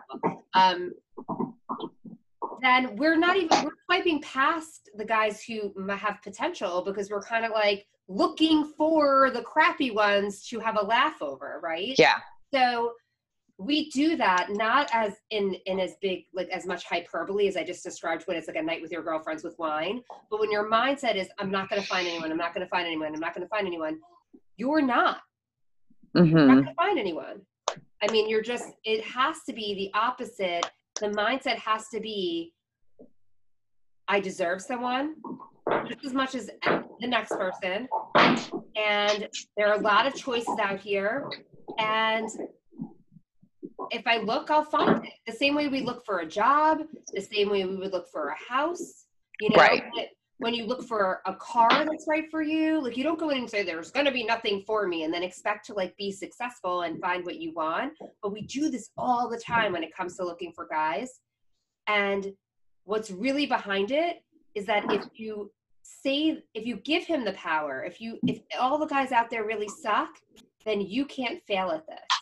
Um, 0.53 0.93
then 2.61 2.95
we're 2.95 3.17
not 3.17 3.38
even 3.38 3.63
we're 3.63 3.71
swiping 3.85 4.21
past 4.21 4.89
the 4.95 5.06
guys 5.06 5.44
who 5.44 5.73
have 5.89 6.19
potential 6.23 6.83
because 6.85 7.09
we're 7.09 7.21
kind 7.21 7.45
of 7.45 7.51
like 7.51 7.85
looking 8.07 8.65
for 8.77 9.29
the 9.31 9.41
crappy 9.41 9.91
ones 9.91 10.45
to 10.47 10.59
have 10.59 10.77
a 10.77 10.83
laugh 10.83 11.21
over, 11.21 11.59
right? 11.61 11.95
Yeah. 11.97 12.17
So 12.53 12.94
we 13.59 13.89
do 13.89 14.15
that 14.15 14.47
not 14.50 14.89
as 14.94 15.15
in 15.31 15.53
in 15.65 15.79
as 15.79 15.95
big 16.01 16.23
like 16.33 16.47
as 16.47 16.66
much 16.66 16.85
hyperbole 16.85 17.45
as 17.45 17.57
i 17.57 17.63
just 17.63 17.83
described 17.83 18.23
when 18.23 18.37
it's 18.37 18.47
like 18.47 18.56
a 18.56 18.61
night 18.61 18.81
with 18.81 18.89
your 18.89 19.04
girlfriends 19.04 19.44
with 19.44 19.54
wine 19.59 20.01
but 20.31 20.39
when 20.39 20.49
your 20.49 20.69
mindset 20.71 21.16
is 21.16 21.28
i'm 21.39 21.51
not 21.51 21.69
going 21.69 21.81
to 21.81 21.87
find 21.87 22.07
anyone 22.07 22.31
i'm 22.31 22.37
not 22.37 22.54
going 22.54 22.66
to 22.66 22.69
find 22.69 22.87
anyone 22.87 23.13
i'm 23.13 23.19
not 23.19 23.35
going 23.35 23.45
to 23.45 23.49
find 23.49 23.68
anyone 23.68 23.99
you're 24.56 24.81
not 24.81 25.18
mm-hmm. 26.16 26.25
you're 26.25 26.47
not 26.47 26.54
going 26.54 26.66
to 26.66 26.73
find 26.73 26.97
anyone 26.97 27.42
i 28.01 28.09
mean 28.13 28.30
you're 28.30 28.42
just 28.42 28.71
it 28.85 29.04
has 29.04 29.39
to 29.45 29.51
be 29.51 29.75
the 29.75 29.99
opposite 29.99 30.66
the 30.99 31.07
mindset 31.09 31.57
has 31.57 31.87
to 31.89 31.99
be 31.99 32.53
i 34.07 34.19
deserve 34.19 34.61
someone 34.61 35.15
just 35.87 36.06
as 36.06 36.13
much 36.13 36.35
as 36.35 36.49
the 36.99 37.07
next 37.07 37.29
person 37.29 37.87
and 38.75 39.27
there 39.57 39.68
are 39.68 39.75
a 39.75 39.81
lot 39.81 40.07
of 40.07 40.15
choices 40.15 40.57
out 40.59 40.79
here 40.79 41.29
and 41.77 42.29
if 43.91 44.06
I 44.06 44.18
look, 44.18 44.51
I'll 44.51 44.63
find 44.63 45.06
it. 45.06 45.13
The 45.25 45.33
same 45.33 45.56
way 45.56 45.68
we 45.68 45.81
look 45.81 46.06
for 46.06 46.19
a 46.19 46.25
job, 46.25 46.79
the 47.13 47.21
same 47.21 47.49
way 47.49 47.65
we 47.65 47.75
would 47.75 47.91
look 47.91 48.07
for 48.11 48.29
a 48.29 48.53
house. 48.53 49.06
You 49.39 49.49
know, 49.49 49.56
right. 49.56 49.83
When 50.39 50.53
you 50.53 50.65
look 50.65 50.83
for 50.83 51.21
a 51.25 51.35
car 51.35 51.69
that's 51.69 52.05
right 52.07 52.25
for 52.31 52.41
you, 52.41 52.81
like 52.81 52.97
you 52.97 53.03
don't 53.03 53.19
go 53.19 53.29
in 53.29 53.39
and 53.39 53.49
say 53.49 53.63
there's 53.63 53.91
going 53.91 54.05
to 54.05 54.11
be 54.11 54.23
nothing 54.23 54.63
for 54.65 54.87
me, 54.87 55.03
and 55.03 55.13
then 55.13 55.23
expect 55.23 55.65
to 55.67 55.73
like 55.73 55.95
be 55.97 56.11
successful 56.11 56.81
and 56.81 56.99
find 56.99 57.25
what 57.25 57.39
you 57.39 57.53
want. 57.53 57.93
But 58.21 58.33
we 58.33 58.41
do 58.41 58.69
this 58.69 58.89
all 58.97 59.29
the 59.29 59.37
time 59.39 59.73
when 59.73 59.83
it 59.83 59.95
comes 59.95 60.17
to 60.17 60.25
looking 60.25 60.51
for 60.53 60.67
guys. 60.69 61.19
And 61.87 62.33
what's 62.85 63.11
really 63.11 63.45
behind 63.45 63.91
it 63.91 64.23
is 64.55 64.65
that 64.65 64.91
if 64.91 65.05
you 65.13 65.51
say 65.83 66.43
if 66.53 66.65
you 66.65 66.77
give 66.77 67.05
him 67.05 67.23
the 67.23 67.33
power, 67.33 67.83
if 67.83 68.01
you 68.01 68.19
if 68.25 68.39
all 68.59 68.77
the 68.77 68.87
guys 68.87 69.11
out 69.11 69.29
there 69.29 69.45
really 69.45 69.69
suck, 69.81 70.09
then 70.65 70.81
you 70.81 71.05
can't 71.05 71.41
fail 71.47 71.71
at 71.71 71.85
this 71.87 72.19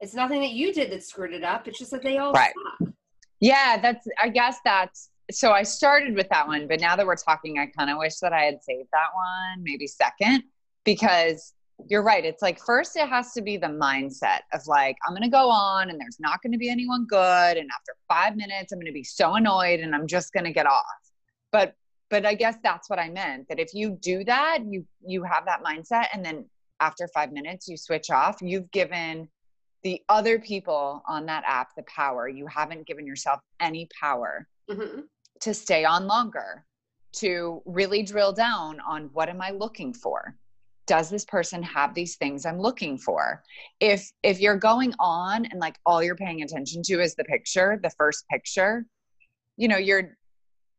it's 0.00 0.14
nothing 0.14 0.40
that 0.40 0.50
you 0.50 0.72
did 0.72 0.90
that 0.92 1.02
screwed 1.02 1.32
it 1.32 1.44
up. 1.44 1.66
It's 1.66 1.78
just 1.78 1.90
that 1.90 2.02
they 2.02 2.18
all 2.18 2.32
right. 2.32 2.52
Suck. 2.80 2.92
Yeah, 3.40 3.78
that's. 3.80 4.06
I 4.20 4.28
guess 4.28 4.58
that's. 4.64 5.10
So 5.30 5.52
I 5.52 5.64
started 5.64 6.14
with 6.14 6.28
that 6.28 6.46
one, 6.46 6.68
but 6.68 6.80
now 6.80 6.94
that 6.96 7.06
we're 7.06 7.16
talking, 7.16 7.58
I 7.58 7.66
kind 7.66 7.90
of 7.90 7.98
wish 7.98 8.16
that 8.16 8.32
I 8.32 8.42
had 8.42 8.62
saved 8.62 8.88
that 8.92 9.08
one, 9.14 9.62
maybe 9.62 9.86
second, 9.86 10.44
because 10.84 11.52
you're 11.88 12.02
right. 12.02 12.24
It's 12.24 12.42
like 12.42 12.58
first 12.58 12.96
it 12.96 13.08
has 13.08 13.32
to 13.32 13.42
be 13.42 13.56
the 13.56 13.66
mindset 13.66 14.40
of 14.52 14.66
like 14.66 14.96
I'm 15.06 15.12
going 15.12 15.22
to 15.22 15.28
go 15.28 15.50
on 15.50 15.90
and 15.90 16.00
there's 16.00 16.18
not 16.20 16.42
going 16.42 16.52
to 16.52 16.58
be 16.58 16.70
anyone 16.70 17.06
good, 17.06 17.56
and 17.56 17.68
after 17.74 17.96
five 18.08 18.36
minutes 18.36 18.72
I'm 18.72 18.78
going 18.78 18.86
to 18.86 18.92
be 18.92 19.04
so 19.04 19.34
annoyed 19.34 19.80
and 19.80 19.94
I'm 19.94 20.06
just 20.06 20.32
going 20.32 20.44
to 20.44 20.52
get 20.52 20.66
off. 20.66 20.84
But 21.52 21.74
but 22.08 22.24
I 22.24 22.34
guess 22.34 22.56
that's 22.62 22.88
what 22.88 22.98
I 22.98 23.10
meant. 23.10 23.48
That 23.48 23.58
if 23.58 23.74
you 23.74 23.90
do 24.00 24.24
that, 24.24 24.60
you 24.64 24.86
you 25.06 25.22
have 25.24 25.44
that 25.46 25.62
mindset, 25.62 26.06
and 26.12 26.24
then 26.24 26.46
after 26.80 27.08
five 27.08 27.32
minutes 27.32 27.68
you 27.68 27.76
switch 27.76 28.10
off. 28.10 28.38
You've 28.40 28.70
given 28.70 29.28
the 29.82 30.02
other 30.08 30.38
people 30.38 31.02
on 31.06 31.26
that 31.26 31.44
app 31.46 31.68
the 31.76 31.84
power. 31.84 32.28
You 32.28 32.46
haven't 32.46 32.86
given 32.86 33.06
yourself 33.06 33.40
any 33.60 33.88
power 34.00 34.46
mm-hmm. 34.70 35.00
To 35.40 35.54
stay 35.54 35.84
on 35.84 36.06
longer, 36.06 36.64
to 37.14 37.62
really 37.64 38.02
drill 38.02 38.32
down 38.32 38.80
on 38.80 39.10
what 39.12 39.28
am 39.28 39.40
I 39.40 39.50
looking 39.50 39.92
for? 39.92 40.36
does 40.86 41.10
this 41.10 41.24
person 41.24 41.62
have 41.62 41.94
these 41.94 42.16
things 42.16 42.46
i'm 42.46 42.60
looking 42.60 42.96
for? 42.96 43.42
If 43.80 44.10
if 44.22 44.40
you're 44.40 44.56
going 44.56 44.94
on 44.98 45.46
and 45.46 45.60
like 45.60 45.76
all 45.84 46.02
you're 46.02 46.16
paying 46.16 46.42
attention 46.42 46.82
to 46.84 47.00
is 47.00 47.14
the 47.14 47.24
picture 47.24 47.78
the 47.82 47.90
first 47.90 48.24
picture 48.28 48.86
you 49.56 49.68
know 49.68 49.76
you're 49.76 50.16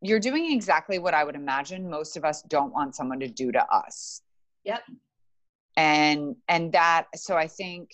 you're 0.02 0.20
doing 0.20 0.52
exactly 0.52 1.00
what 1.00 1.14
i 1.14 1.24
would 1.24 1.36
imagine 1.36 1.90
most 1.90 2.18
of 2.18 2.24
us 2.24 2.42
don't 2.44 2.74
want 2.74 2.96
someone 2.96 3.20
to 3.20 3.28
do 3.28 3.52
to 3.52 3.64
us. 3.72 4.22
Yep. 4.64 4.82
And 5.76 6.36
and 6.48 6.72
that 6.74 7.06
so 7.16 7.36
i 7.36 7.48
think 7.48 7.90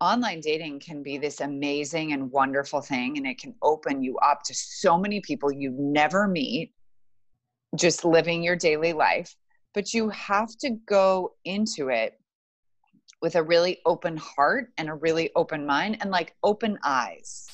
online 0.00 0.40
dating 0.40 0.80
can 0.80 1.02
be 1.02 1.18
this 1.18 1.40
amazing 1.40 2.12
and 2.12 2.30
wonderful 2.30 2.80
thing 2.80 3.16
and 3.16 3.26
it 3.26 3.38
can 3.38 3.54
open 3.62 4.02
you 4.02 4.16
up 4.18 4.42
to 4.42 4.54
so 4.54 4.96
many 4.96 5.20
people 5.20 5.52
you 5.52 5.70
never 5.78 6.26
meet 6.26 6.72
just 7.76 8.04
living 8.04 8.42
your 8.42 8.56
daily 8.56 8.92
life 8.92 9.36
but 9.74 9.92
you 9.92 10.08
have 10.08 10.48
to 10.58 10.70
go 10.86 11.32
into 11.44 11.88
it 11.88 12.18
with 13.22 13.36
a 13.36 13.42
really 13.42 13.78
open 13.84 14.16
heart 14.16 14.72
and 14.78 14.88
a 14.88 14.94
really 14.94 15.30
open 15.36 15.66
mind 15.66 15.98
and 16.00 16.10
like 16.10 16.34
open 16.42 16.78
eyes 16.82 17.46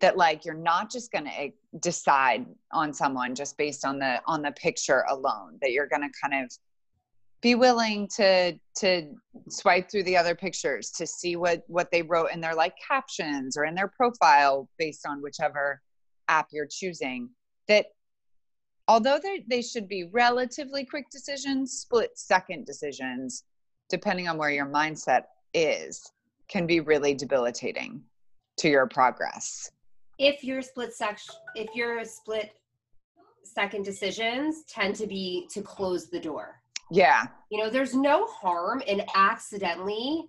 that 0.00 0.16
like 0.16 0.44
you're 0.44 0.54
not 0.54 0.90
just 0.90 1.10
going 1.12 1.24
to 1.24 1.40
eh, 1.40 1.50
decide 1.80 2.44
on 2.72 2.92
someone 2.92 3.34
just 3.34 3.56
based 3.56 3.84
on 3.84 3.98
the 3.98 4.20
on 4.26 4.42
the 4.42 4.52
picture 4.52 5.04
alone 5.08 5.56
that 5.62 5.72
you're 5.72 5.86
going 5.86 6.02
to 6.02 6.10
kind 6.20 6.44
of 6.44 6.52
be 7.46 7.54
willing 7.54 8.08
to 8.08 8.58
to 8.74 9.14
swipe 9.48 9.88
through 9.88 10.02
the 10.02 10.16
other 10.16 10.34
pictures 10.34 10.90
to 10.90 11.06
see 11.06 11.36
what 11.36 11.62
what 11.68 11.88
they 11.92 12.02
wrote 12.02 12.32
in 12.32 12.40
their 12.40 12.56
like 12.56 12.74
captions 12.76 13.56
or 13.56 13.64
in 13.64 13.72
their 13.72 13.86
profile 13.86 14.68
based 14.80 15.06
on 15.06 15.22
whichever 15.22 15.80
app 16.26 16.48
you're 16.50 16.66
choosing 16.68 17.30
that 17.68 17.86
although 18.88 19.20
they, 19.46 19.62
should 19.62 19.86
be 19.86 20.08
relatively 20.12 20.84
quick 20.84 21.06
decisions, 21.08 21.72
split 21.72 22.10
second 22.18 22.66
decisions, 22.66 23.44
depending 23.88 24.26
on 24.26 24.38
where 24.38 24.50
your 24.50 24.66
mindset 24.66 25.22
is, 25.54 26.12
can 26.48 26.66
be 26.66 26.80
really 26.80 27.14
debilitating 27.14 28.02
to 28.56 28.68
your 28.68 28.88
progress. 28.88 29.70
If 30.18 30.42
your 30.42 30.62
split 30.62 30.94
section, 30.94 31.36
if 31.54 31.68
your 31.76 32.04
split 32.04 32.56
second 33.44 33.84
decisions 33.84 34.64
tend 34.68 34.96
to 34.96 35.06
be 35.06 35.46
to 35.52 35.62
close 35.62 36.10
the 36.10 36.18
door. 36.18 36.60
Yeah. 36.90 37.26
You 37.50 37.62
know, 37.62 37.70
there's 37.70 37.94
no 37.94 38.26
harm 38.26 38.82
in 38.86 39.02
accidentally 39.14 40.26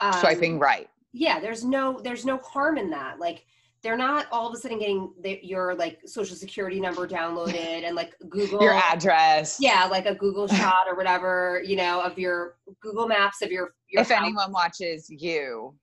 um, 0.00 0.12
swiping 0.14 0.58
right. 0.58 0.88
Yeah, 1.12 1.40
there's 1.40 1.64
no 1.64 2.00
there's 2.00 2.24
no 2.24 2.38
harm 2.38 2.78
in 2.78 2.90
that. 2.90 3.18
Like 3.18 3.44
they're 3.82 3.96
not 3.96 4.26
all 4.30 4.48
of 4.48 4.54
a 4.54 4.56
sudden 4.56 4.78
getting 4.78 5.12
the, 5.22 5.40
your 5.42 5.74
like 5.74 6.00
social 6.06 6.36
security 6.36 6.80
number 6.80 7.06
downloaded 7.06 7.84
and 7.84 7.96
like 7.96 8.14
Google 8.28 8.62
your 8.62 8.74
address. 8.74 9.58
Yeah, 9.60 9.86
like 9.90 10.06
a 10.06 10.14
Google 10.14 10.46
shot 10.58 10.86
or 10.88 10.96
whatever, 10.96 11.62
you 11.64 11.76
know, 11.76 12.00
of 12.00 12.18
your 12.18 12.56
Google 12.80 13.06
Maps 13.06 13.42
of 13.42 13.50
your. 13.50 13.74
your 13.88 14.02
if 14.02 14.10
house. 14.10 14.22
anyone 14.22 14.52
watches 14.52 15.06
you, 15.10 15.74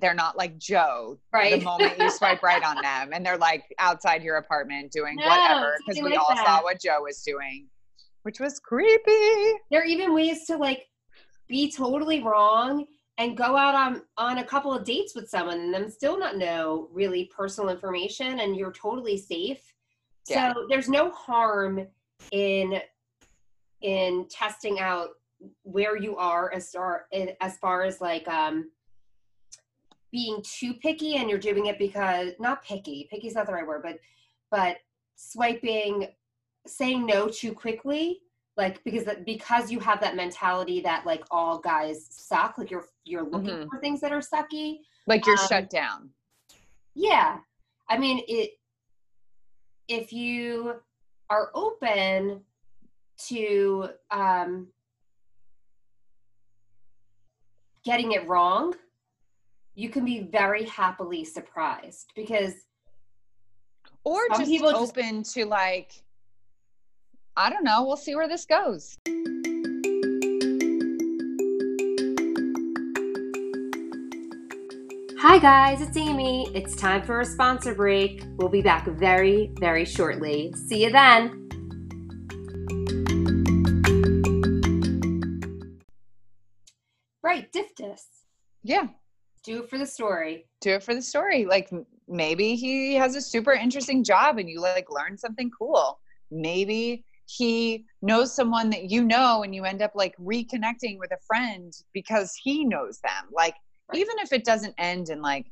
they're 0.00 0.14
not 0.14 0.36
like 0.36 0.58
Joe. 0.58 1.18
Right. 1.32 1.58
The 1.58 1.64
moment 1.64 1.98
you 1.98 2.10
swipe 2.10 2.42
right 2.42 2.62
on 2.62 2.76
them, 2.82 3.10
and 3.12 3.24
they're 3.24 3.38
like 3.38 3.64
outside 3.78 4.22
your 4.22 4.36
apartment 4.36 4.92
doing 4.92 5.16
no, 5.16 5.26
whatever 5.26 5.76
because 5.86 6.02
we 6.02 6.10
like 6.10 6.20
all 6.20 6.34
that. 6.34 6.44
saw 6.44 6.62
what 6.62 6.80
Joe 6.80 7.02
was 7.02 7.22
doing, 7.22 7.68
which 8.26 8.40
was 8.40 8.58
creepy. 8.58 9.54
There 9.70 9.80
are 9.80 9.84
even 9.84 10.12
ways 10.12 10.46
to 10.46 10.56
like 10.56 10.88
be 11.48 11.70
totally 11.70 12.24
wrong 12.24 12.84
and 13.18 13.36
go 13.36 13.56
out 13.56 13.76
on 13.76 14.02
on 14.18 14.38
a 14.38 14.44
couple 14.44 14.74
of 14.74 14.82
dates 14.82 15.14
with 15.14 15.30
someone 15.30 15.60
and 15.60 15.72
them 15.72 15.88
still 15.88 16.18
not 16.18 16.36
know 16.36 16.88
really 16.92 17.30
personal 17.34 17.70
information 17.70 18.40
and 18.40 18.56
you're 18.56 18.72
totally 18.72 19.16
safe 19.16 19.72
yeah. 20.28 20.52
so 20.52 20.66
there's 20.68 20.88
no 20.88 21.12
harm 21.12 21.86
in 22.32 22.80
in 23.82 24.26
testing 24.28 24.80
out 24.80 25.10
where 25.62 25.96
you 25.96 26.16
are 26.16 26.52
as 26.52 26.70
far 26.70 27.06
as 27.40 27.56
far 27.58 27.84
as 27.84 28.00
like 28.00 28.26
um 28.26 28.68
being 30.10 30.42
too 30.42 30.74
picky 30.74 31.14
and 31.14 31.30
you're 31.30 31.38
doing 31.38 31.66
it 31.66 31.78
because 31.78 32.32
not 32.40 32.64
picky 32.64 33.06
picky 33.08 33.28
is 33.28 33.36
not 33.36 33.46
the 33.46 33.52
right 33.52 33.66
word 33.66 33.82
but 33.84 33.98
but 34.50 34.78
swiping 35.14 36.08
saying 36.68 37.06
no 37.06 37.28
too 37.28 37.52
quickly 37.52 38.20
like 38.56 38.82
because 38.84 39.04
that 39.04 39.24
because 39.24 39.70
you 39.70 39.78
have 39.80 40.00
that 40.00 40.16
mentality 40.16 40.80
that 40.80 41.04
like 41.04 41.22
all 41.30 41.58
guys 41.58 42.06
suck 42.10 42.56
like 42.58 42.70
you're 42.70 42.86
you're 43.04 43.24
looking 43.24 43.50
mm-hmm. 43.50 43.68
for 43.68 43.78
things 43.80 44.00
that 44.00 44.12
are 44.12 44.20
sucky 44.20 44.78
like 45.06 45.26
you're 45.26 45.38
um, 45.38 45.46
shut 45.48 45.70
down 45.70 46.10
yeah 46.94 47.38
i 47.88 47.98
mean 47.98 48.22
it 48.28 48.52
if 49.88 50.12
you 50.12 50.74
are 51.30 51.50
open 51.54 52.40
to 53.18 53.88
um 54.10 54.68
getting 57.84 58.12
it 58.12 58.26
wrong 58.26 58.74
you 59.74 59.90
can 59.90 60.04
be 60.04 60.20
very 60.20 60.64
happily 60.64 61.24
surprised 61.24 62.10
because 62.16 62.54
or 64.04 64.28
just 64.30 64.44
people 64.44 64.74
open 64.74 65.22
just, 65.22 65.34
to 65.34 65.44
like 65.44 65.92
I 67.38 67.50
don't 67.50 67.64
know. 67.64 67.84
We'll 67.84 67.98
see 67.98 68.16
where 68.16 68.28
this 68.28 68.46
goes. 68.46 68.96
Hi, 75.18 75.38
guys, 75.38 75.82
it's 75.82 75.98
Amy. 75.98 76.48
It's 76.54 76.74
time 76.74 77.02
for 77.02 77.20
a 77.20 77.26
sponsor 77.26 77.74
break. 77.74 78.24
We'll 78.36 78.48
be 78.48 78.62
back 78.62 78.86
very, 78.86 79.52
very 79.60 79.84
shortly. 79.84 80.54
See 80.66 80.84
you 80.84 80.90
then. 80.90 81.42
Right, 87.22 87.52
Diftus. 87.52 88.00
Yeah. 88.62 88.86
Do 89.44 89.62
it 89.62 89.68
for 89.68 89.76
the 89.76 89.86
story. 89.86 90.46
Do 90.62 90.70
it 90.70 90.82
for 90.82 90.94
the 90.94 91.02
story. 91.02 91.44
Like 91.44 91.70
maybe 92.08 92.56
he 92.56 92.94
has 92.94 93.14
a 93.14 93.20
super 93.20 93.52
interesting 93.52 94.02
job 94.02 94.38
and 94.38 94.48
you 94.48 94.62
like 94.62 94.86
learn 94.90 95.18
something 95.18 95.50
cool. 95.50 96.00
Maybe 96.30 97.04
he 97.26 97.84
knows 98.02 98.34
someone 98.34 98.70
that 98.70 98.88
you 98.90 99.04
know 99.04 99.42
and 99.42 99.54
you 99.54 99.64
end 99.64 99.82
up 99.82 99.92
like 99.94 100.16
reconnecting 100.16 100.98
with 100.98 101.10
a 101.12 101.18
friend 101.26 101.72
because 101.92 102.32
he 102.40 102.64
knows 102.64 103.00
them 103.00 103.24
like 103.32 103.54
right. 103.90 104.00
even 104.00 104.18
if 104.20 104.32
it 104.32 104.44
doesn't 104.44 104.74
end 104.78 105.08
in 105.08 105.20
like 105.20 105.50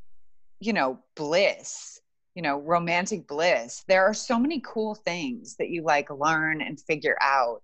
you 0.60 0.72
know 0.72 0.98
bliss 1.16 2.00
you 2.36 2.42
know 2.42 2.60
romantic 2.60 3.26
bliss 3.26 3.84
there 3.88 4.04
are 4.04 4.14
so 4.14 4.38
many 4.38 4.62
cool 4.64 4.94
things 4.94 5.56
that 5.56 5.68
you 5.68 5.82
like 5.82 6.08
learn 6.10 6.62
and 6.62 6.80
figure 6.80 7.16
out 7.20 7.60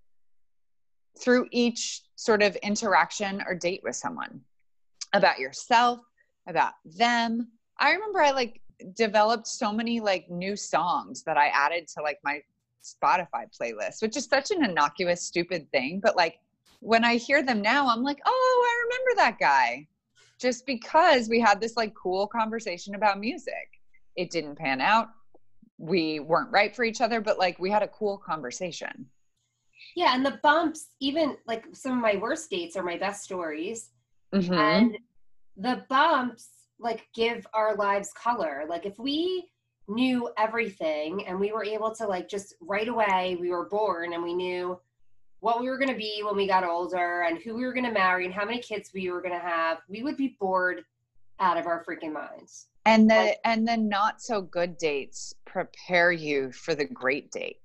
through 1.22 1.46
each 1.52 2.02
sort 2.16 2.42
of 2.42 2.56
interaction 2.56 3.42
or 3.46 3.54
date 3.54 3.80
with 3.84 3.94
someone 3.94 4.40
about 5.12 5.38
yourself 5.38 6.00
about 6.48 6.72
them 6.84 7.46
i 7.78 7.92
remember 7.92 8.20
i 8.20 8.32
like 8.32 8.60
developed 8.96 9.46
so 9.46 9.72
many 9.72 10.00
like 10.00 10.28
new 10.28 10.56
songs 10.56 11.22
that 11.22 11.36
i 11.36 11.46
added 11.48 11.86
to 11.86 12.02
like 12.02 12.18
my 12.24 12.40
Spotify 12.82 13.46
playlist, 13.50 14.02
which 14.02 14.16
is 14.16 14.26
such 14.26 14.50
an 14.50 14.64
innocuous, 14.64 15.22
stupid 15.22 15.70
thing. 15.70 16.00
But 16.02 16.16
like 16.16 16.40
when 16.80 17.04
I 17.04 17.16
hear 17.16 17.42
them 17.42 17.60
now, 17.60 17.88
I'm 17.88 18.02
like, 18.02 18.20
oh, 18.24 18.66
I 18.66 18.84
remember 18.84 19.16
that 19.16 19.38
guy. 19.38 19.86
Just 20.38 20.64
because 20.64 21.28
we 21.28 21.38
had 21.38 21.60
this 21.60 21.76
like 21.76 21.94
cool 21.94 22.26
conversation 22.26 22.94
about 22.94 23.20
music. 23.20 23.80
It 24.16 24.30
didn't 24.30 24.56
pan 24.56 24.80
out. 24.80 25.08
We 25.78 26.20
weren't 26.20 26.50
right 26.50 26.74
for 26.74 26.84
each 26.84 27.00
other, 27.00 27.20
but 27.20 27.38
like 27.38 27.58
we 27.58 27.70
had 27.70 27.82
a 27.82 27.88
cool 27.88 28.18
conversation. 28.18 29.06
Yeah, 29.96 30.14
and 30.14 30.24
the 30.24 30.38
bumps, 30.42 30.88
even 31.00 31.36
like 31.46 31.64
some 31.72 31.92
of 31.92 31.98
my 31.98 32.16
worst 32.16 32.50
dates 32.50 32.76
are 32.76 32.82
my 32.82 32.96
best 32.96 33.22
stories. 33.22 33.90
Mm-hmm. 34.34 34.52
And 34.52 34.98
the 35.56 35.84
bumps 35.88 36.48
like 36.78 37.08
give 37.14 37.46
our 37.52 37.76
lives 37.76 38.12
color. 38.12 38.64
Like 38.68 38.86
if 38.86 38.98
we 38.98 39.50
knew 39.90 40.30
everything 40.38 41.26
and 41.26 41.38
we 41.38 41.52
were 41.52 41.64
able 41.64 41.94
to 41.94 42.06
like 42.06 42.28
just 42.28 42.54
right 42.60 42.88
away 42.88 43.36
we 43.40 43.50
were 43.50 43.68
born 43.68 44.12
and 44.12 44.22
we 44.22 44.34
knew 44.34 44.78
what 45.40 45.60
we 45.60 45.68
were 45.68 45.78
going 45.78 45.90
to 45.90 45.96
be 45.96 46.22
when 46.22 46.36
we 46.36 46.46
got 46.46 46.64
older 46.64 47.22
and 47.22 47.38
who 47.38 47.54
we 47.54 47.64
were 47.64 47.72
going 47.72 47.84
to 47.84 47.92
marry 47.92 48.24
and 48.26 48.32
how 48.32 48.44
many 48.44 48.60
kids 48.60 48.90
we 48.94 49.10
were 49.10 49.20
going 49.20 49.34
to 49.34 49.40
have. 49.40 49.78
We 49.88 50.02
would 50.02 50.16
be 50.16 50.36
bored 50.38 50.84
out 51.40 51.56
of 51.56 51.66
our 51.66 51.82
freaking 51.84 52.12
minds. 52.12 52.66
And 52.84 53.10
the 53.10 53.14
like, 53.14 53.38
and 53.44 53.66
the 53.66 53.76
not 53.76 54.22
so 54.22 54.42
good 54.42 54.76
dates 54.78 55.34
prepare 55.46 56.12
you 56.12 56.52
for 56.52 56.74
the 56.74 56.84
great 56.84 57.30
date. 57.30 57.60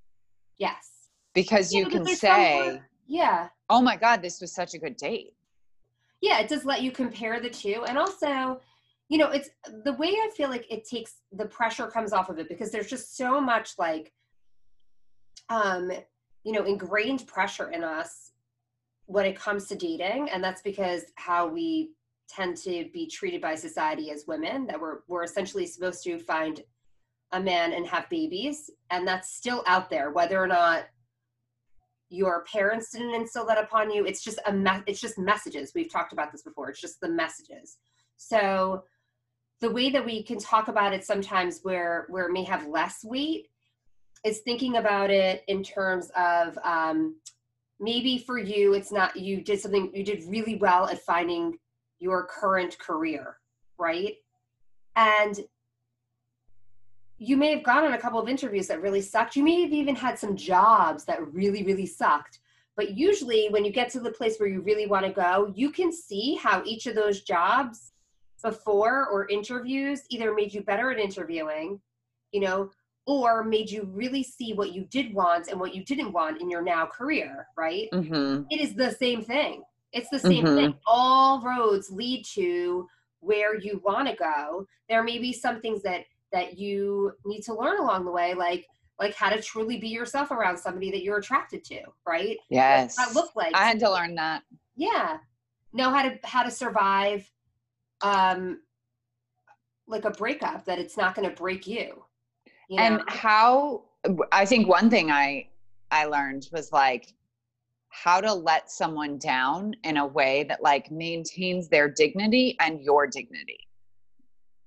Yes. 0.58 0.90
Because 1.34 1.74
yeah, 1.74 1.80
you 1.80 1.86
can 1.88 2.06
say 2.06 2.82
yeah. 3.08 3.50
Oh 3.70 3.82
my 3.82 3.96
god 3.96 4.22
this 4.22 4.42
was 4.42 4.54
such 4.54 4.74
a 4.74 4.78
good 4.78 4.98
date. 4.98 5.34
Yeah 6.22 6.40
it 6.40 6.50
does 6.50 6.66
let 6.66 6.82
you 6.82 6.92
compare 6.92 7.40
the 7.40 7.50
two 7.50 7.84
and 7.88 7.98
also 7.98 8.60
you 9.10 9.18
know 9.18 9.30
it's 9.30 9.50
the 9.84 9.94
way 9.94 10.10
i 10.10 10.30
feel 10.36 10.50
like 10.50 10.66
it 10.72 10.88
takes 10.88 11.16
the 11.32 11.46
pressure 11.46 11.88
comes 11.88 12.14
off 12.14 12.30
of 12.30 12.40
it 12.40 12.50
because 12.50 12.72
there's 12.72 12.90
just 12.90 13.16
so 13.16 13.40
much 13.40 13.74
like 13.78 14.12
um 15.50 15.92
you 16.44 16.52
know 16.52 16.64
ingrained 16.64 17.26
pressure 17.28 17.72
in 17.72 17.84
us 17.84 18.32
when 19.06 19.26
it 19.26 19.38
comes 19.38 19.68
to 19.68 19.76
dating 19.76 20.30
and 20.30 20.44
that's 20.44 20.62
because 20.62 21.04
how 21.16 21.48
we 21.48 21.92
tend 22.28 22.58
to 22.58 22.86
be 22.92 23.08
treated 23.08 23.40
by 23.40 23.54
society 23.54 24.10
as 24.10 24.26
women 24.28 24.66
that 24.66 24.80
we're 24.80 25.00
we're 25.08 25.24
essentially 25.24 25.66
supposed 25.66 26.04
to 26.04 26.18
find 26.18 26.62
a 27.32 27.40
man 27.40 27.74
and 27.74 27.86
have 27.86 28.10
babies 28.10 28.72
and 28.90 29.08
that's 29.08 29.36
still 29.36 29.64
out 29.68 29.90
there 29.90 30.12
whether 30.12 30.42
or 30.42 30.48
not 30.48 30.86
your 32.10 32.44
parents 32.46 32.92
didn't 32.92 33.14
instill 33.14 33.46
that 33.46 33.64
upon 33.64 33.92
you 33.92 34.06
it's 34.06 34.24
just 34.24 34.40
a 34.46 34.54
me- 34.54 34.84
it's 34.88 35.02
just 35.02 35.18
messages. 35.18 35.72
We've 35.76 35.92
talked 35.92 36.14
about 36.14 36.32
this 36.32 36.44
before 36.44 36.70
it's 36.70 36.80
just 36.80 37.02
the 37.02 37.10
messages. 37.10 37.78
So 38.18 38.84
the 39.62 39.70
way 39.72 39.90
that 39.90 40.06
we 40.06 40.24
can 40.24 40.38
talk 40.38 40.68
about 40.68 40.94
it 40.94 41.04
sometimes 41.04 41.62
where 41.64 42.06
where 42.10 42.26
it 42.26 42.34
may 42.34 42.44
have 42.44 42.68
less 42.68 43.04
weight 43.04 43.48
is 44.24 44.40
thinking 44.40 44.78
about 44.78 45.10
it 45.10 45.44
in 45.48 45.64
terms 45.64 46.12
of 46.18 46.58
um, 46.64 47.16
maybe 47.80 48.18
for 48.18 48.38
you 48.38 48.74
it's 48.74 48.92
not 48.92 49.16
you 49.16 49.42
did 49.42 49.60
something 49.60 49.92
you 49.94 50.04
did 50.04 50.24
really 50.28 50.56
well 50.56 50.88
at 50.88 51.00
finding 51.00 51.58
your 52.00 52.26
current 52.26 52.78
career 52.80 53.38
right 53.78 54.16
and 54.96 55.40
you 57.18 57.38
may 57.38 57.52
have 57.52 57.64
gone 57.64 57.86
on 57.86 57.94
a 57.94 57.98
couple 57.98 58.20
of 58.20 58.28
interviews 58.28 58.68
that 58.68 58.82
really 58.82 59.02
sucked. 59.02 59.36
You 59.36 59.44
may 59.44 59.62
have 59.62 59.72
even 59.72 59.96
had 59.96 60.20
some 60.20 60.36
jobs 60.36 61.06
that 61.06 61.34
really, 61.34 61.64
really 61.64 61.86
sucked. 61.86 62.40
But 62.76 62.98
usually, 62.98 63.48
when 63.50 63.64
you 63.64 63.72
get 63.72 63.90
to 63.92 64.02
the 64.02 64.12
place 64.12 64.38
where 64.38 64.50
you 64.50 64.62
really 64.62 64.86
want 64.86 65.06
to 65.06 65.12
go, 65.12 65.52
you 65.56 65.72
can 65.72 65.94
see 65.94 66.36
how 66.36 66.62
each 66.66 66.88
of 66.88 66.96
those 66.96 67.22
jobs 67.22 67.94
before 68.46 69.08
or 69.08 69.28
interviews 69.28 70.04
either 70.12 70.34
made 70.34 70.54
you 70.54 70.62
better 70.62 70.92
at 70.92 71.00
interviewing, 71.00 71.82
you 72.32 72.40
know, 72.40 72.70
or 73.08 73.44
made 73.44 73.72
you 73.72 73.90
really 73.92 74.22
see 74.22 74.54
what 74.54 74.72
you 74.72 74.86
did 74.86 75.14
want 75.16 75.48
and 75.48 75.60
what 75.60 75.74
you 75.74 75.84
didn't 75.84 76.14
want 76.14 76.40
in 76.42 76.50
your 76.50 76.62
now 76.62 76.86
career, 76.86 77.48
right? 77.58 77.88
Mm-hmm. 77.92 78.44
It 78.52 78.62
is 78.62 78.76
the 78.76 78.92
same 78.92 79.24
thing. 79.24 79.64
It's 79.94 80.10
the 80.10 80.20
same 80.20 80.46
mm-hmm. 80.46 80.56
thing. 80.56 80.76
All 80.86 81.42
roads 81.42 81.90
lead 81.90 82.24
to 82.34 82.88
where 83.20 83.58
you 83.58 83.82
want 83.84 84.08
to 84.10 84.16
go. 84.16 84.68
There 84.90 85.04
may 85.04 85.18
be 85.18 85.34
some 85.34 85.60
things 85.60 85.82
that 85.82 86.06
that 86.32 86.60
you 86.60 87.14
need 87.26 87.42
to 87.42 87.54
learn 87.54 87.80
along 87.80 88.04
the 88.04 88.12
way 88.12 88.34
like 88.34 88.68
like 89.00 89.16
how 89.16 89.30
to 89.30 89.42
truly 89.42 89.78
be 89.78 89.88
yourself 89.88 90.32
around 90.32 90.58
somebody 90.58 90.92
that 90.92 91.02
you're 91.02 91.18
attracted 91.18 91.64
to 91.64 91.80
right 92.06 92.38
yes 92.50 92.96
that 92.98 93.14
look 93.14 93.34
like 93.36 93.56
i 93.56 93.66
had 93.66 93.80
to 93.80 93.90
learn 93.90 94.16
that 94.16 94.42
yeah 94.76 95.18
know 95.72 95.90
how 95.90 96.02
to 96.02 96.20
how 96.24 96.44
to 96.44 96.52
survive 96.52 97.30
um 98.06 98.60
like 99.88 100.06
a 100.06 100.12
breakup 100.12 100.66
that 100.66 100.80
it's 100.80 100.98
not 100.98 101.16
going 101.16 101.28
to 101.30 101.36
break 101.36 101.68
you, 101.68 102.04
you 102.70 102.78
know? 102.78 102.84
and 102.84 103.02
how 103.08 103.84
i 104.32 104.46
think 104.46 104.68
one 104.68 104.90
thing 104.90 105.10
i 105.10 105.48
i 105.92 106.06
learned 106.06 106.48
was 106.52 106.72
like 106.72 107.14
how 107.90 108.22
to 108.22 108.32
let 108.32 108.70
someone 108.70 109.18
down 109.18 109.74
in 109.84 109.98
a 109.98 110.06
way 110.06 110.44
that 110.44 110.62
like 110.62 110.92
maintains 110.92 111.68
their 111.70 111.90
dignity 111.90 112.56
and 112.60 112.82
your 112.82 113.08
dignity 113.08 113.66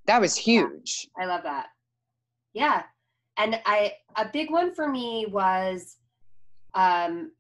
that 0.09 0.23
was 0.23 0.37
huge. 0.37 1.07
Yeah, 1.17 1.25
I 1.25 1.27
love 1.27 1.43
that. 1.43 1.67
Yeah. 2.55 2.83
And 3.37 3.61
I 3.67 3.93
a 4.17 4.27
big 4.33 4.51
one 4.51 4.75
for 4.75 4.89
me 4.89 5.27
was 5.31 5.99
um 6.75 7.31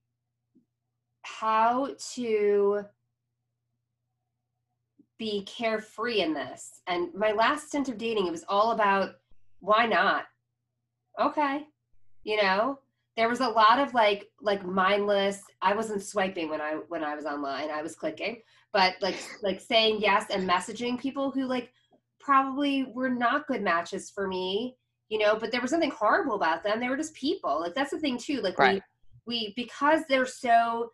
how 1.22 1.94
to 2.14 2.84
be 5.18 5.44
carefree 5.44 6.20
in 6.20 6.32
this. 6.32 6.80
And 6.86 7.12
my 7.14 7.32
last 7.32 7.68
stint 7.68 7.88
of 7.88 7.98
dating, 7.98 8.26
it 8.26 8.32
was 8.32 8.44
all 8.48 8.70
about 8.70 9.16
why 9.60 9.86
not? 9.86 10.24
Okay. 11.20 11.66
You 12.22 12.42
know, 12.42 12.78
there 13.16 13.28
was 13.28 13.40
a 13.40 13.48
lot 13.48 13.80
of 13.80 13.92
like 13.94 14.28
like 14.40 14.64
mindless 14.64 15.42
i 15.60 15.74
wasn't 15.74 16.00
swiping 16.00 16.48
when 16.48 16.60
i 16.60 16.74
when 16.86 17.02
i 17.02 17.16
was 17.16 17.24
online 17.24 17.68
i 17.68 17.82
was 17.82 17.96
clicking 17.96 18.40
but 18.72 18.94
like 19.00 19.16
like 19.42 19.60
saying 19.60 19.98
yes 20.00 20.26
and 20.30 20.48
messaging 20.48 21.00
people 21.00 21.32
who 21.32 21.44
like 21.44 21.72
probably 22.28 22.84
were 22.92 23.08
not 23.08 23.46
good 23.46 23.62
matches 23.62 24.10
for 24.10 24.28
me, 24.28 24.76
you 25.08 25.18
know, 25.18 25.34
but 25.34 25.50
there 25.50 25.62
was 25.62 25.72
nothing 25.72 25.90
horrible 25.90 26.34
about 26.34 26.62
them. 26.62 26.78
They 26.78 26.90
were 26.90 26.96
just 26.98 27.14
people. 27.14 27.58
Like 27.60 27.74
that's 27.74 27.90
the 27.90 27.98
thing 27.98 28.18
too. 28.18 28.42
Like 28.42 28.58
right. 28.58 28.82
we 29.26 29.46
we 29.46 29.52
because 29.56 30.02
they're 30.10 30.26
so 30.26 30.90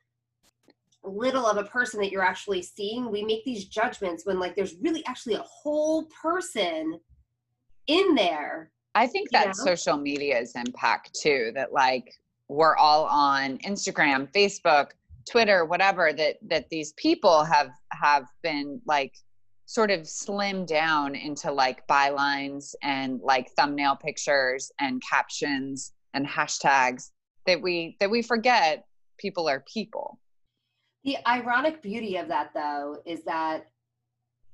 little 1.04 1.46
of 1.46 1.56
a 1.56 1.64
person 1.64 2.00
that 2.00 2.10
you're 2.10 2.24
actually 2.24 2.62
seeing, 2.62 3.10
we 3.10 3.24
make 3.24 3.44
these 3.44 3.66
judgments 3.66 4.24
when 4.24 4.38
like 4.38 4.56
there's 4.56 4.76
really 4.80 5.04
actually 5.06 5.34
a 5.34 5.42
whole 5.42 6.06
person 6.22 6.98
in 7.86 8.14
there. 8.14 8.70
I 8.94 9.06
think 9.06 9.30
that 9.30 9.56
social 9.56 9.96
media's 9.96 10.52
impact 10.54 11.18
too, 11.20 11.52
that 11.54 11.72
like 11.72 12.12
we're 12.48 12.76
all 12.76 13.04
on 13.06 13.58
Instagram, 13.58 14.32
Facebook, 14.32 14.90
Twitter, 15.28 15.64
whatever, 15.64 16.12
that 16.12 16.36
that 16.48 16.68
these 16.70 16.92
people 16.92 17.44
have 17.44 17.70
have 17.92 18.26
been 18.42 18.80
like 18.86 19.14
sort 19.66 19.90
of 19.90 20.06
slim 20.06 20.66
down 20.66 21.14
into 21.14 21.50
like 21.50 21.86
bylines 21.88 22.74
and 22.82 23.20
like 23.22 23.50
thumbnail 23.56 23.96
pictures 23.96 24.70
and 24.80 25.02
captions 25.02 25.92
and 26.12 26.26
hashtags 26.26 27.10
that 27.46 27.60
we 27.60 27.96
that 28.00 28.10
we 28.10 28.22
forget 28.22 28.84
people 29.18 29.48
are 29.48 29.64
people 29.72 30.18
the 31.04 31.16
ironic 31.28 31.82
beauty 31.82 32.16
of 32.16 32.28
that 32.28 32.50
though 32.54 32.98
is 33.04 33.24
that 33.24 33.70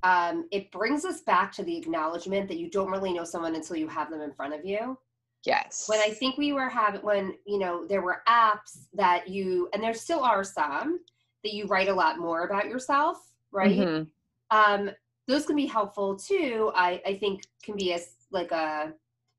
um, 0.03 0.47
it 0.51 0.71
brings 0.71 1.05
us 1.05 1.21
back 1.21 1.51
to 1.53 1.63
the 1.63 1.77
acknowledgement 1.77 2.47
that 2.47 2.57
you 2.57 2.71
don't 2.71 2.89
really 2.89 3.13
know 3.13 3.23
someone 3.23 3.55
until 3.55 3.75
you 3.75 3.87
have 3.87 4.09
them 4.09 4.21
in 4.21 4.31
front 4.31 4.53
of 4.53 4.65
you 4.65 4.97
yes 5.45 5.85
when 5.87 5.99
i 5.99 6.09
think 6.09 6.37
we 6.37 6.53
were 6.53 6.69
having 6.69 7.01
when 7.01 7.33
you 7.45 7.57
know 7.57 7.85
there 7.87 8.01
were 8.01 8.21
apps 8.27 8.87
that 8.93 9.27
you 9.27 9.69
and 9.73 9.83
there 9.83 9.93
still 9.93 10.21
are 10.21 10.43
some 10.43 10.99
that 11.43 11.53
you 11.53 11.65
write 11.65 11.87
a 11.87 11.93
lot 11.93 12.19
more 12.19 12.45
about 12.45 12.65
yourself 12.67 13.17
right 13.51 13.79
mm-hmm. 13.79 14.55
um, 14.55 14.91
those 15.31 15.45
can 15.45 15.55
be 15.55 15.65
helpful 15.65 16.15
too. 16.15 16.71
I, 16.75 17.01
I 17.05 17.15
think 17.15 17.43
can 17.63 17.75
be 17.75 17.93
as 17.93 18.09
like 18.31 18.51
a 18.51 18.93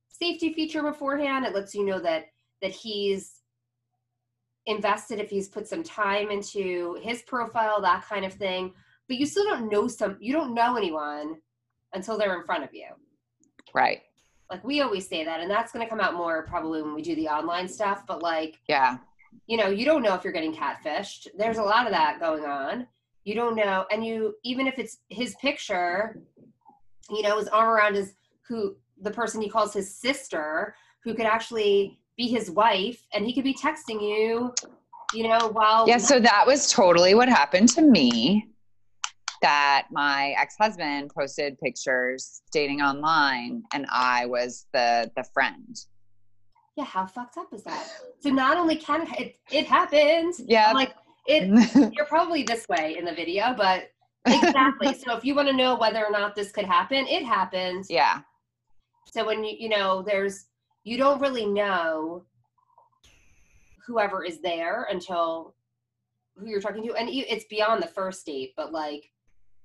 safety 0.08 0.52
feature 0.52 0.82
beforehand. 0.82 1.44
It 1.44 1.54
lets 1.54 1.74
you 1.74 1.84
know 1.84 2.00
that 2.00 2.26
that 2.62 2.70
he's 2.70 3.41
invested 4.66 5.18
if 5.18 5.30
he's 5.30 5.48
put 5.48 5.66
some 5.66 5.82
time 5.82 6.30
into 6.30 6.98
his 7.02 7.22
profile, 7.22 7.80
that 7.80 8.04
kind 8.08 8.24
of 8.24 8.32
thing. 8.32 8.72
But 9.08 9.16
you 9.16 9.26
still 9.26 9.44
don't 9.44 9.70
know 9.70 9.88
some 9.88 10.16
you 10.20 10.32
don't 10.32 10.54
know 10.54 10.76
anyone 10.76 11.36
until 11.92 12.16
they're 12.16 12.38
in 12.38 12.46
front 12.46 12.64
of 12.64 12.72
you. 12.72 12.86
Right. 13.74 14.02
Like 14.50 14.64
we 14.64 14.80
always 14.80 15.08
say 15.08 15.24
that, 15.24 15.40
and 15.40 15.50
that's 15.50 15.72
gonna 15.72 15.88
come 15.88 16.00
out 16.00 16.14
more 16.14 16.46
probably 16.46 16.82
when 16.82 16.94
we 16.94 17.02
do 17.02 17.14
the 17.16 17.28
online 17.28 17.68
stuff, 17.68 18.04
but 18.06 18.22
like 18.22 18.60
yeah. 18.68 18.98
You 19.46 19.56
know, 19.56 19.68
you 19.68 19.86
don't 19.86 20.02
know 20.02 20.14
if 20.14 20.22
you're 20.22 20.32
getting 20.32 20.54
catfished. 20.54 21.26
There's 21.36 21.56
a 21.56 21.62
lot 21.62 21.86
of 21.86 21.92
that 21.92 22.20
going 22.20 22.44
on 22.44 22.86
you 23.24 23.34
don't 23.34 23.54
know 23.54 23.86
and 23.90 24.04
you 24.04 24.34
even 24.42 24.66
if 24.66 24.78
it's 24.78 24.98
his 25.08 25.34
picture 25.36 26.20
you 27.10 27.22
know 27.22 27.38
his 27.38 27.48
arm 27.48 27.68
around 27.68 27.94
his 27.94 28.14
who 28.48 28.76
the 29.02 29.10
person 29.10 29.40
he 29.40 29.48
calls 29.48 29.72
his 29.72 29.94
sister 29.94 30.74
who 31.04 31.14
could 31.14 31.26
actually 31.26 31.98
be 32.22 32.28
his 32.28 32.50
wife 32.50 33.06
and 33.12 33.26
he 33.26 33.32
could 33.32 33.44
be 33.44 33.54
texting 33.54 34.00
you 34.00 34.52
you 35.14 35.28
know 35.28 35.48
while 35.48 35.88
yeah 35.88 35.98
so 35.98 36.18
that 36.20 36.44
was 36.46 36.70
totally 36.70 37.14
what 37.14 37.28
happened 37.28 37.68
to 37.68 37.82
me 37.82 38.48
that 39.40 39.86
my 39.90 40.34
ex-husband 40.38 41.10
posted 41.14 41.58
pictures 41.58 42.42
dating 42.52 42.80
online 42.80 43.62
and 43.74 43.86
i 43.90 44.24
was 44.26 44.66
the 44.72 45.10
the 45.16 45.24
friend 45.34 45.86
yeah 46.76 46.84
how 46.84 47.04
fucked 47.04 47.36
up 47.36 47.52
is 47.52 47.62
that 47.64 47.86
so 48.20 48.30
not 48.30 48.56
only 48.56 48.76
can 48.76 49.06
it 49.18 49.36
it 49.50 49.66
happened 49.66 50.34
yeah 50.46 50.68
I'm 50.68 50.76
like 50.76 50.94
it 51.26 51.92
you're 51.94 52.06
probably 52.06 52.42
this 52.42 52.68
way 52.68 52.96
in 52.98 53.04
the 53.04 53.14
video, 53.14 53.54
but 53.56 53.90
exactly. 54.26 54.94
so 54.94 55.16
if 55.16 55.24
you 55.24 55.34
want 55.34 55.48
to 55.48 55.54
know 55.54 55.76
whether 55.76 56.04
or 56.04 56.10
not 56.10 56.34
this 56.34 56.52
could 56.52 56.64
happen, 56.64 57.06
it 57.06 57.24
happens. 57.24 57.88
Yeah. 57.90 58.20
So 59.06 59.24
when 59.26 59.44
you 59.44 59.56
you 59.58 59.68
know 59.68 60.02
there's 60.02 60.46
you 60.84 60.96
don't 60.96 61.20
really 61.20 61.46
know 61.46 62.24
whoever 63.86 64.24
is 64.24 64.40
there 64.40 64.86
until 64.90 65.54
who 66.36 66.48
you're 66.48 66.60
talking 66.60 66.82
to 66.82 66.94
and 66.94 67.08
it's 67.10 67.44
beyond 67.44 67.82
the 67.82 67.86
first 67.88 68.24
date 68.24 68.52
but 68.56 68.72
like 68.72 69.10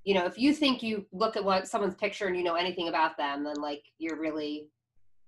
you 0.04 0.14
know 0.14 0.26
if 0.26 0.38
you 0.38 0.54
think 0.54 0.84
you 0.84 1.06
look 1.12 1.38
at 1.38 1.44
what 1.44 1.68
someone's 1.68 1.96
picture 1.96 2.28
and 2.28 2.36
you 2.36 2.44
know 2.44 2.56
anything 2.56 2.88
about 2.88 3.18
them 3.18 3.44
then 3.44 3.56
like 3.56 3.84
you're 4.00 4.20
really 4.20 4.68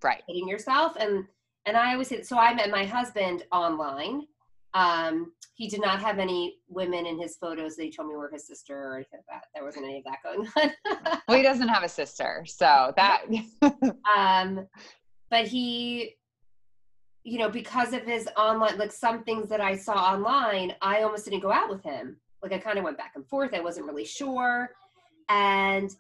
right 0.04 0.24
hitting 0.28 0.48
yourself 0.48 0.94
and 1.00 1.26
and 1.66 1.78
i 1.78 1.94
always 1.94 2.08
say 2.08 2.22
so 2.22 2.38
i 2.38 2.54
met 2.54 2.70
my 2.70 2.84
husband 2.84 3.44
online 3.52 4.26
um, 4.74 5.34
he 5.56 5.68
did 5.68 5.82
not 5.82 6.00
have 6.00 6.20
any 6.20 6.58
women 6.68 7.06
in 7.06 7.20
his 7.20 7.38
photos 7.38 7.76
that 7.76 7.84
he 7.84 7.92
told 7.92 8.08
me 8.08 8.16
were 8.16 8.30
his 8.32 8.48
sister 8.48 8.78
or 8.78 8.96
anything 8.96 9.20
like 9.20 9.42
that. 9.42 9.48
There 9.54 9.64
wasn't 9.64 9.86
any 9.86 9.98
of 9.98 10.04
that 10.06 10.20
going 10.24 10.48
on. 10.56 11.22
well, 11.28 11.38
he 11.38 11.44
doesn't 11.44 11.68
have 11.68 11.84
a 11.84 11.90
sister, 11.90 12.46
so 12.48 12.94
that. 12.96 13.24
um, 14.16 14.68
but 15.30 15.48
he, 15.48 16.16
you 17.24 17.38
know, 17.38 17.50
because 17.50 17.94
of 17.94 18.04
his 18.04 18.28
online, 18.38 18.78
like 18.78 18.92
some 18.92 19.24
things 19.24 19.50
that 19.50 19.62
I 19.62 19.76
saw 19.76 19.94
online, 19.94 20.76
I 20.82 21.04
almost 21.04 21.26
didn't 21.26 21.42
go 21.42 21.52
out 21.52 21.70
with 21.70 21.84
him. 21.84 22.18
Like 22.42 22.54
I 22.54 22.58
kind 22.58 22.78
of 22.78 22.84
went 22.84 22.98
back 22.98 23.14
and 23.16 23.28
forth. 23.28 23.54
I 23.54 23.60
wasn't 23.60 23.86
really 23.86 24.06
sure, 24.06 24.70
and 25.28 25.92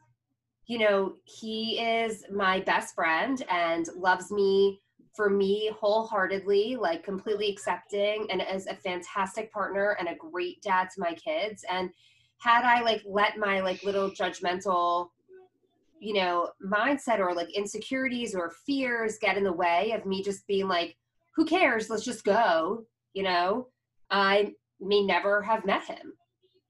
you 0.68 0.78
know, 0.78 1.16
he 1.24 1.80
is 1.80 2.24
my 2.32 2.60
best 2.60 2.94
friend 2.94 3.44
and 3.50 3.88
loves 3.98 4.32
me 4.32 4.80
for 5.16 5.30
me 5.30 5.72
wholeheartedly, 5.78 6.78
like 6.78 7.04
completely 7.04 7.50
accepting 7.50 8.28
and 8.30 8.42
as 8.42 8.68
a 8.68 8.76
fantastic 8.76 9.52
partner 9.52 9.98
and 10.00 10.08
a 10.08 10.16
great 10.16 10.62
dad 10.62 10.88
to 10.94 11.02
my 11.02 11.14
kids. 11.16 11.66
And 11.70 11.90
had 12.38 12.64
I 12.64 12.82
like 12.82 13.02
let 13.06 13.38
my 13.38 13.62
like 13.62 13.84
little 13.84 14.12
judgmental, 14.12 15.10
you 16.00 16.14
know, 16.14 16.50
mindset 16.66 17.20
or 17.20 17.34
like 17.34 17.50
insecurities 17.56 18.36
or 18.36 18.54
fears 18.66 19.18
get 19.20 19.38
in 19.38 19.44
the 19.44 19.54
way 19.54 19.92
of 19.92 20.06
me 20.06 20.24
just 20.24 20.48
being 20.48 20.68
like, 20.68 20.96
who 21.36 21.46
cares? 21.46 21.90
Let's 21.90 22.06
just 22.06 22.24
go, 22.24 22.86
you 23.14 23.24
know? 23.24 23.68
I 24.10 24.54
may 24.80 25.04
never 25.04 25.42
have 25.42 25.66
met 25.66 25.84
him. 25.84 26.14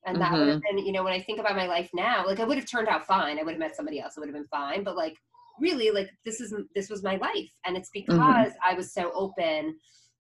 And 0.05 0.19
that 0.21 0.31
mm-hmm. 0.31 0.39
would 0.39 0.47
have 0.49 0.61
been, 0.61 0.85
you 0.85 0.91
know, 0.91 1.03
when 1.03 1.13
I 1.13 1.19
think 1.19 1.39
about 1.39 1.55
my 1.55 1.67
life 1.67 1.89
now, 1.93 2.25
like 2.25 2.39
I 2.39 2.43
would 2.43 2.57
have 2.57 2.69
turned 2.69 2.87
out 2.87 3.05
fine. 3.05 3.37
I 3.37 3.43
would 3.43 3.51
have 3.51 3.59
met 3.59 3.75
somebody 3.75 3.99
else. 3.99 4.15
It 4.15 4.21
would 4.21 4.29
have 4.29 4.35
been 4.35 4.47
fine. 4.47 4.83
But 4.83 4.95
like 4.95 5.15
really, 5.59 5.91
like 5.91 6.09
this 6.25 6.39
is 6.41 6.53
this 6.75 6.89
was 6.89 7.03
my 7.03 7.17
life. 7.17 7.51
And 7.65 7.75
it's 7.77 7.89
mm-hmm. 7.89 8.11
because 8.11 8.51
mm-hmm. 8.51 8.69
I 8.71 8.73
was 8.73 8.93
so 8.93 9.11
open 9.13 9.75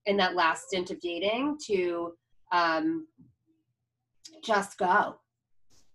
in 0.05 0.17
that 0.17 0.35
last 0.35 0.67
stint 0.67 0.91
of 0.91 0.99
dating 0.99 1.57
to 1.67 2.13
um 2.51 3.07
just 4.43 4.77
go. 4.77 5.15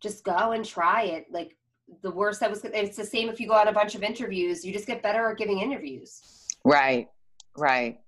Just 0.02 0.24
go 0.24 0.52
and 0.52 0.64
try 0.64 1.02
it. 1.04 1.26
Like 1.30 1.56
the 2.02 2.10
worst 2.10 2.40
that 2.40 2.50
was 2.50 2.64
it's 2.64 2.96
the 2.96 3.04
same 3.04 3.28
if 3.28 3.40
you 3.40 3.48
go 3.48 3.54
on 3.54 3.68
a 3.68 3.72
bunch 3.72 3.94
of 3.94 4.02
interviews, 4.02 4.64
you 4.64 4.72
just 4.72 4.86
get 4.86 5.02
better 5.02 5.30
at 5.30 5.36
giving 5.36 5.60
interviews. 5.60 6.46
Right. 6.64 7.08
Right. 7.56 8.00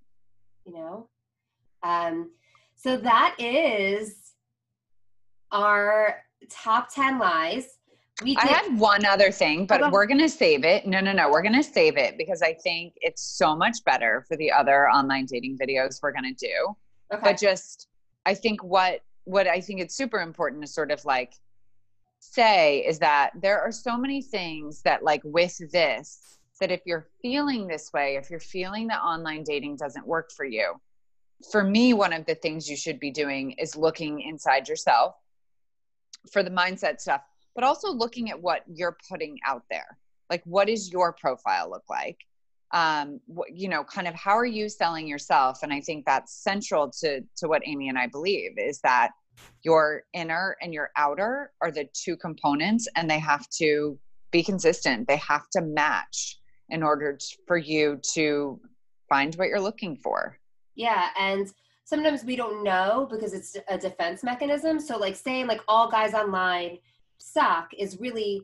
You 0.65 0.75
know? 0.75 1.09
Um 1.83 2.31
so 2.77 2.97
that 2.97 3.35
is 3.39 4.33
our 5.53 6.23
top 6.51 6.93
10 6.95 7.19
lies. 7.19 7.79
We 8.23 8.35
did- 8.35 8.45
I 8.45 8.47
had 8.47 8.79
one 8.79 9.05
other 9.05 9.31
thing, 9.31 9.67
but 9.67 9.93
we're 9.93 10.07
going 10.07 10.21
to 10.21 10.29
save 10.29 10.65
it. 10.65 10.87
No, 10.87 11.01
no, 11.01 11.13
no. 11.13 11.31
We're 11.31 11.43
going 11.43 11.55
to 11.55 11.63
save 11.63 11.99
it 11.99 12.17
because 12.17 12.41
I 12.41 12.55
think 12.55 12.95
it's 13.03 13.23
so 13.23 13.55
much 13.55 13.85
better 13.85 14.25
for 14.27 14.37
the 14.37 14.51
other 14.51 14.89
online 14.89 15.27
dating 15.27 15.59
videos 15.59 16.01
we're 16.03 16.13
going 16.13 16.35
to 16.35 16.47
do. 16.47 16.77
Okay. 17.13 17.23
But 17.23 17.39
just, 17.39 17.89
I 18.25 18.33
think 18.33 18.65
what, 18.65 19.03
what 19.25 19.47
I 19.47 19.61
think 19.61 19.81
it's 19.81 19.95
super 19.95 20.21
important 20.21 20.65
is 20.65 20.73
sort 20.73 20.91
of 20.91 21.05
like 21.05 21.35
say 22.19 22.79
is 22.79 22.99
that 23.01 23.31
there 23.41 23.61
are 23.61 23.73
so 23.73 23.97
many 23.97 24.23
things 24.23 24.83
that 24.83 25.03
like 25.03 25.23
with 25.25 25.59
this, 25.71 26.39
that 26.61 26.71
if 26.71 26.81
you're 26.87 27.09
feeling 27.23 27.67
this 27.67 27.93
way, 27.93 28.17
if 28.17 28.31
you're 28.31 28.41
feeling 28.41 28.87
that 28.89 29.03
online 29.03 29.43
dating 29.43 29.77
doesn't 29.77 30.07
work 30.07 30.31
for 30.33 30.45
you, 30.45 30.75
for 31.51 31.63
me, 31.63 31.93
one 31.93 32.13
of 32.13 32.25
the 32.27 32.35
things 32.35 32.69
you 32.69 32.77
should 32.77 32.99
be 32.99 33.11
doing 33.11 33.53
is 33.53 33.77
looking 33.77 34.21
inside 34.21 34.69
yourself 34.69 35.15
for 36.33 36.43
the 36.43 36.51
mindset 36.51 37.01
stuff, 37.01 37.21
but 37.55 37.65
also 37.65 37.93
looking 37.93 38.31
at 38.31 38.41
what 38.41 38.63
you're 38.67 38.97
putting 39.09 39.39
out 39.47 39.63
there. 39.71 39.99
Like, 40.31 40.43
what 40.45 40.67
does 40.67 40.91
your 40.91 41.13
profile 41.13 41.71
look 41.71 41.85
like? 41.89 42.19
Um, 42.73 43.21
what, 43.27 43.55
you 43.55 43.69
know, 43.69 43.85
kind 43.85 44.09
of 44.09 44.15
how 44.15 44.37
are 44.37 44.47
you 44.47 44.69
selling 44.69 45.07
yourself? 45.07 45.63
And 45.63 45.73
I 45.73 45.81
think 45.81 46.05
that's 46.05 46.43
central 46.43 46.91
to 47.01 47.21
to 47.37 47.49
what 47.49 47.63
Amy 47.65 47.89
and 47.89 47.99
I 47.99 48.09
believe 48.09 48.53
is 48.59 48.81
that 48.81 49.11
your 49.63 50.03
inner 50.13 50.57
and 50.63 50.73
your 50.73 50.91
outer 50.97 51.53
are 51.61 51.71
the 51.71 51.89
two 51.93 52.17
components, 52.17 52.89
and 52.97 53.11
they 53.11 53.19
have 53.19 53.49
to 53.59 53.99
be 54.31 54.43
consistent. 54.43 55.09
They 55.09 55.17
have 55.17 55.49
to 55.53 55.63
match 55.63 56.39
in 56.71 56.83
order 56.83 57.17
to, 57.17 57.37
for 57.47 57.57
you 57.57 58.01
to 58.15 58.61
find 59.09 59.35
what 59.37 59.49
you're 59.49 59.61
looking 59.61 59.97
for. 59.97 60.39
Yeah, 60.75 61.09
and 61.19 61.53
sometimes 61.85 62.25
we 62.25 62.37
don't 62.37 62.63
know 62.63 63.09
because 63.11 63.33
it's 63.33 63.57
a 63.69 63.79
defense 63.79 64.23
mechanism. 64.23 64.79
So 64.81 64.99
like 64.99 65.17
saying 65.17 65.47
like 65.47 65.63
all 65.69 65.91
guys 65.91 66.15
online 66.15 66.79
suck 67.19 67.71
is 67.77 67.99
really 68.01 68.43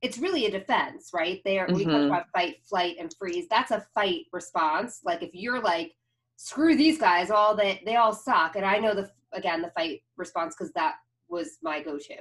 it's 0.00 0.18
really 0.18 0.46
a 0.46 0.50
defense, 0.50 1.10
right? 1.12 1.42
They 1.44 1.58
are 1.58 1.66
mm-hmm. 1.66 1.76
we 1.76 1.84
talk 1.84 1.94
mm-hmm. 1.94 2.06
about 2.06 2.30
fight, 2.32 2.56
flight, 2.64 2.96
and 3.00 3.12
freeze. 3.18 3.46
That's 3.50 3.72
a 3.72 3.84
fight 3.94 4.26
response. 4.32 5.00
Like 5.04 5.22
if 5.22 5.30
you're 5.34 5.60
like, 5.60 5.92
screw 6.36 6.76
these 6.76 6.98
guys, 6.98 7.30
all 7.30 7.54
they 7.54 7.82
they 7.84 7.96
all 7.96 8.12
suck. 8.12 8.56
And 8.56 8.64
I 8.64 8.78
know 8.78 8.94
the 8.94 9.10
again 9.32 9.62
the 9.62 9.70
fight 9.70 10.02
response 10.16 10.54
because 10.56 10.72
that 10.72 10.96
was 11.28 11.58
my 11.62 11.82
go-to. 11.82 12.16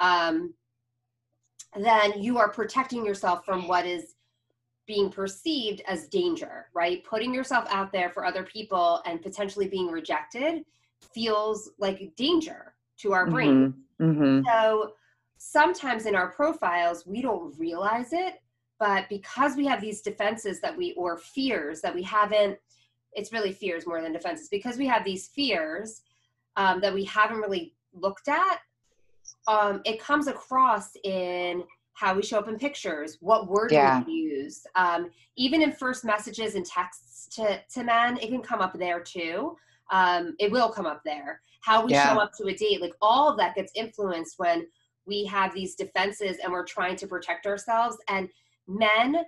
Um, 0.00 0.54
then 1.78 2.20
you 2.20 2.38
are 2.38 2.50
protecting 2.50 3.04
yourself 3.04 3.44
from 3.44 3.68
what 3.68 3.86
is 3.86 4.14
being 4.86 5.10
perceived 5.10 5.82
as 5.86 6.08
danger, 6.08 6.66
right? 6.74 7.04
Putting 7.04 7.32
yourself 7.32 7.66
out 7.70 7.92
there 7.92 8.10
for 8.10 8.24
other 8.24 8.42
people 8.42 9.02
and 9.06 9.22
potentially 9.22 9.68
being 9.68 9.88
rejected 9.88 10.64
feels 11.14 11.70
like 11.78 12.14
danger 12.16 12.74
to 12.98 13.12
our 13.12 13.30
brain. 13.30 13.72
Mm-hmm. 14.00 14.22
Mm-hmm. 14.22 14.46
So 14.46 14.92
sometimes 15.38 16.06
in 16.06 16.14
our 16.14 16.32
profiles, 16.32 17.06
we 17.06 17.22
don't 17.22 17.56
realize 17.58 18.12
it, 18.12 18.42
but 18.78 19.08
because 19.08 19.56
we 19.56 19.64
have 19.66 19.80
these 19.80 20.02
defenses 20.02 20.60
that 20.60 20.76
we, 20.76 20.92
or 20.94 21.18
fears 21.18 21.80
that 21.82 21.94
we 21.94 22.02
haven't, 22.02 22.58
it's 23.12 23.32
really 23.32 23.52
fears 23.52 23.86
more 23.86 24.02
than 24.02 24.12
defenses, 24.12 24.48
because 24.48 24.76
we 24.76 24.86
have 24.86 25.04
these 25.04 25.28
fears 25.28 26.02
um, 26.60 26.78
that 26.82 26.92
we 26.92 27.04
haven't 27.04 27.38
really 27.38 27.74
looked 27.94 28.28
at, 28.28 28.58
um, 29.48 29.80
it 29.86 29.98
comes 29.98 30.26
across 30.26 30.90
in 31.04 31.64
how 31.94 32.14
we 32.14 32.22
show 32.22 32.38
up 32.38 32.48
in 32.48 32.58
pictures, 32.58 33.16
what 33.20 33.48
words 33.48 33.72
yeah. 33.72 34.02
we 34.06 34.12
use. 34.12 34.66
Um, 34.74 35.10
even 35.36 35.62
in 35.62 35.72
first 35.72 36.04
messages 36.04 36.54
and 36.56 36.66
texts 36.66 37.34
to, 37.36 37.60
to 37.72 37.82
men, 37.82 38.18
it 38.18 38.28
can 38.28 38.42
come 38.42 38.60
up 38.60 38.78
there 38.78 39.00
too. 39.00 39.56
Um, 39.90 40.36
it 40.38 40.52
will 40.52 40.68
come 40.68 40.84
up 40.84 41.00
there. 41.02 41.40
How 41.62 41.84
we 41.84 41.92
yeah. 41.92 42.12
show 42.12 42.20
up 42.20 42.32
to 42.34 42.46
a 42.48 42.54
date, 42.54 42.82
like 42.82 42.94
all 43.00 43.30
of 43.30 43.38
that 43.38 43.54
gets 43.54 43.72
influenced 43.74 44.38
when 44.38 44.66
we 45.06 45.24
have 45.24 45.54
these 45.54 45.74
defenses 45.74 46.36
and 46.42 46.52
we're 46.52 46.66
trying 46.66 46.96
to 46.96 47.06
protect 47.06 47.46
ourselves. 47.46 47.96
And 48.08 48.28
men 48.68 49.24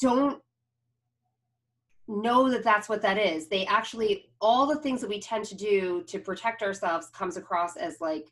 don't 0.00 0.40
know 2.08 2.50
that 2.50 2.62
that's 2.62 2.88
what 2.88 3.02
that 3.02 3.18
is. 3.18 3.48
They 3.48 3.66
actually, 3.66 4.30
all 4.40 4.66
the 4.66 4.76
things 4.76 5.00
that 5.00 5.10
we 5.10 5.20
tend 5.20 5.44
to 5.46 5.54
do 5.54 6.02
to 6.06 6.18
protect 6.18 6.62
ourselves 6.62 7.08
comes 7.08 7.36
across 7.36 7.76
as 7.76 8.00
like 8.00 8.30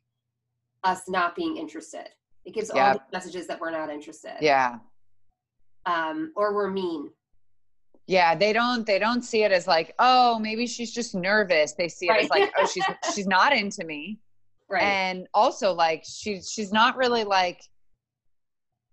us 0.84 1.08
not 1.08 1.34
being 1.34 1.56
interested. 1.56 2.08
It 2.44 2.54
gives 2.54 2.70
all 2.70 2.94
the 2.94 3.02
messages 3.12 3.46
that 3.46 3.60
we're 3.60 3.70
not 3.70 3.90
interested. 3.90 4.36
Yeah. 4.40 4.76
Um, 5.86 6.32
or 6.36 6.54
we're 6.54 6.70
mean. 6.70 7.10
Yeah, 8.06 8.34
they 8.34 8.52
don't 8.52 8.86
they 8.86 8.98
don't 8.98 9.22
see 9.22 9.44
it 9.44 9.52
as 9.52 9.66
like, 9.66 9.94
oh, 9.98 10.38
maybe 10.38 10.66
she's 10.66 10.92
just 10.92 11.14
nervous. 11.14 11.72
They 11.72 11.88
see 11.88 12.06
it 12.06 12.10
right. 12.10 12.24
as 12.24 12.30
like, 12.30 12.52
oh, 12.58 12.66
she's 12.66 12.84
she's 13.14 13.26
not 13.26 13.54
into 13.54 13.84
me. 13.84 14.18
Right. 14.68 14.82
And 14.82 15.26
also 15.32 15.72
like 15.72 16.04
she's 16.06 16.50
she's 16.50 16.70
not 16.70 16.96
really 16.96 17.24
like 17.24 17.62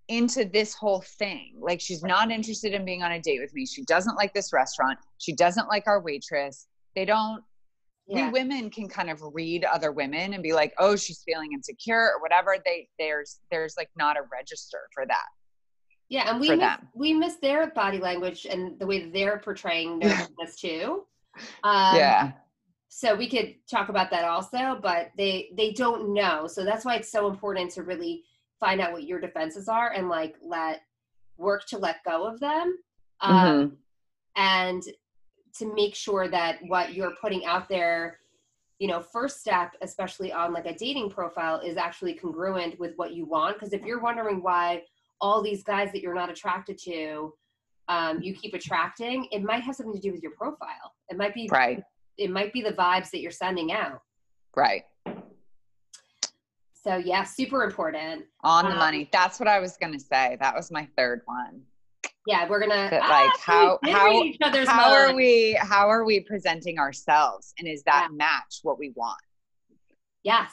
into 0.08 0.46
this 0.46 0.74
whole 0.74 1.02
thing. 1.02 1.54
Like 1.60 1.80
she's 1.80 2.04
not 2.04 2.32
interested 2.32 2.74
in 2.74 2.86
being 2.86 3.04
on 3.04 3.12
a 3.12 3.22
date 3.22 3.40
with 3.40 3.54
me. 3.54 3.66
She 3.66 3.84
doesn't 3.84 4.16
like 4.16 4.34
this 4.34 4.52
restaurant. 4.54 5.00
She 5.20 5.34
doesn't 5.34 5.68
like 5.68 5.84
our 5.88 6.02
waitress. 6.02 6.68
They 6.96 7.06
don't 7.06 7.44
yeah. 8.08 8.28
we 8.28 8.32
women 8.32 8.70
can 8.70 8.88
kind 8.88 9.10
of 9.10 9.22
read 9.34 9.64
other 9.66 9.92
women 9.92 10.34
and 10.34 10.44
be 10.44 10.54
like 10.54 10.74
oh 10.78 10.96
she's 10.96 11.24
feeling 11.26 11.52
insecure 11.54 12.12
or 12.16 12.22
whatever 12.22 12.56
they 12.66 12.88
there's 13.00 13.40
there's 13.50 13.76
like 13.78 13.90
not 13.96 14.18
a 14.18 14.22
register 14.32 14.80
for 14.94 15.06
that 15.06 15.28
yeah 16.10 16.30
and 16.30 16.40
we 16.40 16.56
miss, 16.56 16.78
we 16.94 17.14
miss 17.14 17.36
their 17.38 17.72
body 17.72 18.00
language 18.00 18.46
and 18.50 18.78
the 18.80 18.86
way 18.86 19.10
they're 19.10 19.40
portraying 19.40 20.00
nervousness 20.00 20.60
too 20.60 21.06
um, 21.64 21.96
yeah 21.96 22.32
so 22.90 23.16
we 23.16 23.30
could 23.30 23.56
talk 23.70 23.90
about 23.90 24.10
that 24.10 24.26
also 24.26 24.78
but 24.82 25.12
they 25.18 25.50
they 25.56 25.72
don't 25.72 26.14
know 26.14 26.48
so 26.48 26.66
that's 26.66 26.84
why 26.84 26.96
it's 26.96 27.12
so 27.12 27.30
important 27.30 27.72
to 27.72 27.84
really 27.84 28.24
find 28.62 28.80
out 28.80 28.94
what 28.94 29.04
your 29.04 29.20
defenses 29.20 29.68
are 29.68 29.92
and 29.92 30.08
like 30.08 30.36
let 30.42 30.84
work 31.38 31.66
to 31.66 31.78
let 31.78 32.04
go 32.06 32.26
of 32.26 32.40
them 32.40 32.78
um, 33.20 33.36
mm-hmm. 33.36 33.74
and 34.38 34.84
to 35.54 35.74
make 35.74 35.96
sure 35.96 36.30
that 36.30 36.60
what 36.68 36.94
you're 36.94 37.16
putting 37.20 37.44
out 37.46 37.68
there 37.68 38.20
you 38.80 38.88
know 38.88 39.02
first 39.02 39.42
step 39.42 39.74
especially 39.82 40.32
on 40.32 40.54
like 40.54 40.66
a 40.66 40.76
dating 40.76 41.10
profile 41.10 41.60
is 41.60 41.76
actually 41.76 42.14
congruent 42.14 42.80
with 42.80 42.94
what 42.96 43.14
you 43.14 43.26
want. 43.26 43.56
Because 43.56 43.74
if 43.74 43.84
you're 43.84 44.02
wondering 44.02 44.42
why 44.42 44.84
all 45.20 45.42
these 45.42 45.64
guys 45.64 45.92
that 45.92 46.02
you're 46.02 46.16
not 46.16 46.30
attracted 46.30 46.78
to 46.78 47.34
um, 47.90 48.22
you 48.22 48.34
keep 48.34 48.54
attracting 48.54 49.28
it 49.32 49.44
might 49.44 49.64
have 49.64 49.76
something 49.76 49.94
to 49.94 50.00
do 50.00 50.12
with 50.14 50.22
your 50.22 50.32
profile. 50.32 50.94
It 51.10 51.18
might 51.18 51.34
be 51.34 51.50
right. 51.52 51.84
it 52.18 52.30
might 52.30 52.54
be 52.54 52.62
the 52.62 52.74
vibes 52.74 53.10
that 53.10 53.22
you're 53.22 53.32
sending 53.32 53.72
out. 53.72 54.02
Right 54.56 54.84
so 56.84 56.98
yeah 56.98 57.24
super 57.24 57.64
important. 57.64 58.26
On 58.44 58.66
the 58.66 58.72
um, 58.72 58.78
money. 58.78 59.10
That's 59.12 59.40
what 59.40 59.48
i 59.48 59.60
was 59.60 59.78
going 59.78 59.94
to 59.94 60.00
say. 60.00 60.38
That 60.40 60.56
was 60.56 60.72
my 60.72 60.88
third 60.98 61.22
one. 61.26 61.62
Yeah 62.28 62.48
we're 62.48 62.60
gonna 62.60 62.88
but 62.90 63.02
like 63.02 63.10
ah, 63.10 63.40
how 63.40 63.80
how, 63.84 64.66
how 64.66 64.92
are 64.92 65.14
we 65.14 65.58
how 65.60 65.88
are 65.88 66.06
we 66.06 66.20
presenting 66.20 66.80
ourselves? 66.80 67.54
And 67.60 67.68
is 67.68 67.84
that 67.84 68.08
yeah. 68.10 68.16
match 68.16 68.60
what 68.64 68.78
we 68.78 68.92
want? 68.96 69.22
Yes. 70.24 70.52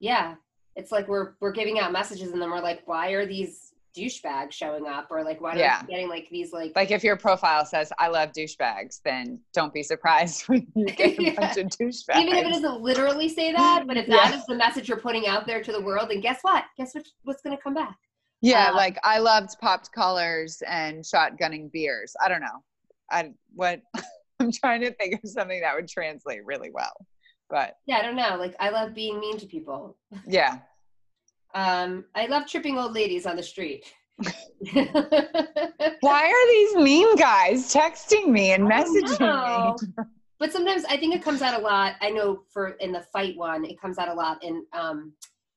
Yeah. 0.00 0.34
It's 0.76 0.92
like 0.92 1.08
we're 1.08 1.34
we're 1.40 1.52
giving 1.52 1.78
out 1.78 1.92
messages 1.92 2.32
and 2.32 2.40
then 2.40 2.50
we're 2.50 2.60
like 2.60 2.82
why 2.86 3.10
are 3.10 3.26
these 3.26 3.67
douchebags 3.98 4.52
showing 4.52 4.86
up 4.86 5.08
or 5.10 5.24
like 5.24 5.40
why 5.40 5.54
are 5.54 5.58
yeah. 5.58 5.82
getting 5.82 6.08
like 6.08 6.28
these 6.30 6.52
like 6.52 6.72
like 6.76 6.90
if 6.90 7.02
your 7.02 7.16
profile 7.16 7.64
says 7.64 7.92
i 7.98 8.08
love 8.08 8.30
douchebags 8.32 9.00
then 9.04 9.40
don't 9.52 9.72
be 9.72 9.82
surprised 9.82 10.42
when 10.48 10.66
you 10.74 10.84
get 10.96 11.18
a 11.18 11.22
yeah. 11.22 11.34
bunch 11.34 11.56
of 11.56 11.66
douchebags 11.66 12.16
even 12.20 12.36
if 12.36 12.46
it 12.46 12.52
doesn't 12.52 12.80
literally 12.80 13.28
say 13.28 13.52
that 13.52 13.84
but 13.86 13.96
if 13.96 14.06
that 14.06 14.30
yeah. 14.30 14.38
is 14.38 14.46
the 14.46 14.54
message 14.54 14.88
you're 14.88 14.98
putting 14.98 15.26
out 15.26 15.46
there 15.46 15.62
to 15.62 15.72
the 15.72 15.80
world 15.80 16.08
then 16.10 16.20
guess 16.20 16.38
what 16.42 16.64
guess 16.76 16.94
what, 16.94 17.06
what's 17.22 17.42
going 17.42 17.56
to 17.56 17.62
come 17.62 17.74
back 17.74 17.96
yeah, 18.40 18.68
um, 18.68 18.76
like 18.76 18.98
I 19.02 19.18
loved 19.18 19.58
popped 19.60 19.92
colors 19.92 20.62
and 20.66 21.02
shotgunning 21.02 21.72
beers. 21.72 22.14
I 22.22 22.28
don't 22.28 22.40
know. 22.40 22.62
I 23.10 23.32
what 23.54 23.80
I'm 24.40 24.52
trying 24.52 24.82
to 24.82 24.92
think 24.92 25.14
of 25.22 25.30
something 25.30 25.60
that 25.60 25.74
would 25.74 25.88
translate 25.88 26.44
really 26.44 26.70
well. 26.70 26.92
But 27.50 27.76
yeah, 27.86 27.98
I 27.98 28.02
don't 28.02 28.16
know. 28.16 28.36
Like 28.38 28.54
I 28.60 28.70
love 28.70 28.94
being 28.94 29.18
mean 29.18 29.38
to 29.38 29.46
people. 29.46 29.96
Yeah. 30.26 30.58
Um, 31.54 32.04
I 32.14 32.26
love 32.26 32.46
tripping 32.46 32.78
old 32.78 32.94
ladies 32.94 33.26
on 33.26 33.36
the 33.36 33.42
street. 33.42 33.92
Why 36.00 36.26
are 36.26 36.48
these 36.48 36.76
mean 36.76 37.16
guys 37.16 37.72
texting 37.72 38.28
me 38.28 38.52
and 38.52 38.64
messaging 38.68 39.20
me? 39.86 40.04
but 40.38 40.52
sometimes 40.52 40.84
I 40.86 40.96
think 40.96 41.14
it 41.14 41.22
comes 41.22 41.42
out 41.42 41.58
a 41.58 41.62
lot. 41.62 41.94
I 42.00 42.10
know 42.10 42.42
for 42.52 42.70
in 42.80 42.92
the 42.92 43.02
fight 43.12 43.36
one, 43.36 43.64
it 43.64 43.80
comes 43.80 43.98
out 43.98 44.08
a 44.08 44.14
lot 44.14 44.42
in 44.42 44.64
um, 44.72 45.12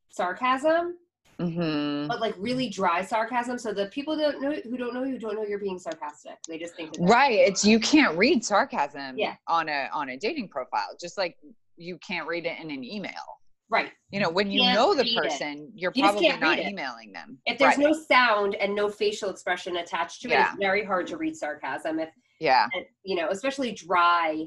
sarcasm. 0.10 0.98
Mm-hmm. 1.40 2.08
But 2.08 2.22
like 2.22 2.36
really 2.38 2.70
dry 2.70 3.04
sarcasm, 3.04 3.58
so 3.58 3.74
the 3.74 3.88
people 3.88 4.16
don't 4.16 4.42
know 4.42 4.54
who 4.64 4.78
don't 4.78 4.94
know 4.94 5.04
you 5.04 5.18
don't 5.18 5.36
know 5.36 5.44
you're 5.44 5.58
being 5.58 5.80
sarcastic. 5.80 6.38
They 6.48 6.60
just 6.60 6.76
think 6.76 6.94
right. 7.00 7.40
It's 7.40 7.66
you 7.66 7.80
can't 7.80 8.16
read 8.16 8.46
sarcasm 8.46 9.18
yeah. 9.18 9.36
on 9.48 9.68
a 9.68 9.90
on 9.92 10.10
a 10.10 10.18
dating 10.18 10.50
profile, 10.50 10.90
just 11.00 11.18
like 11.18 11.38
you 11.78 11.98
can't 11.98 12.28
read 12.28 12.46
it 12.46 12.60
in 12.62 12.70
an 12.70 12.84
email. 12.84 13.41
Right. 13.72 13.92
You 14.12 14.20
know, 14.20 14.30
when 14.30 14.52
you 14.52 14.64
know 14.64 14.94
the 14.94 15.06
person, 15.16 15.70
it. 15.74 15.80
you're 15.80 15.94
you 15.96 16.04
probably 16.04 16.28
not 16.38 16.60
emailing 16.60 17.14
them. 17.14 17.38
If 17.46 17.58
there's 17.58 17.78
right. 17.78 17.88
no 17.88 17.94
sound 17.94 18.56
and 18.56 18.76
no 18.76 18.90
facial 18.90 19.30
expression 19.30 19.78
attached 19.78 20.22
to 20.24 20.28
it, 20.28 20.32
yeah. 20.32 20.50
it's 20.50 20.60
very 20.60 20.84
hard 20.84 21.08
to 21.08 21.18
read 21.18 21.38
sarcasm. 21.38 22.00
If 22.00 22.10
yeah, 22.42 22.68
you 23.04 23.16
know, 23.16 23.30
especially 23.30 23.72
dry. 23.72 24.46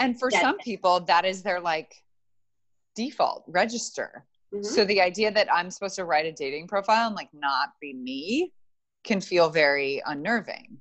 And 0.00 0.18
for 0.20 0.30
some 0.30 0.58
people, 0.58 1.00
that 1.00 1.24
is 1.24 1.42
their 1.42 1.60
like 1.60 1.94
default 2.94 3.44
register. 3.48 4.26
Mm-hmm. 4.54 4.64
So 4.64 4.84
the 4.84 5.00
idea 5.00 5.32
that 5.32 5.48
I'm 5.52 5.70
supposed 5.70 5.96
to 5.96 6.04
write 6.04 6.26
a 6.26 6.32
dating 6.32 6.68
profile 6.68 7.06
and 7.06 7.16
like 7.16 7.30
not 7.32 7.70
be 7.80 7.94
me 7.94 8.52
can 9.02 9.20
feel 9.20 9.48
very 9.48 10.02
unnerving. 10.06 10.78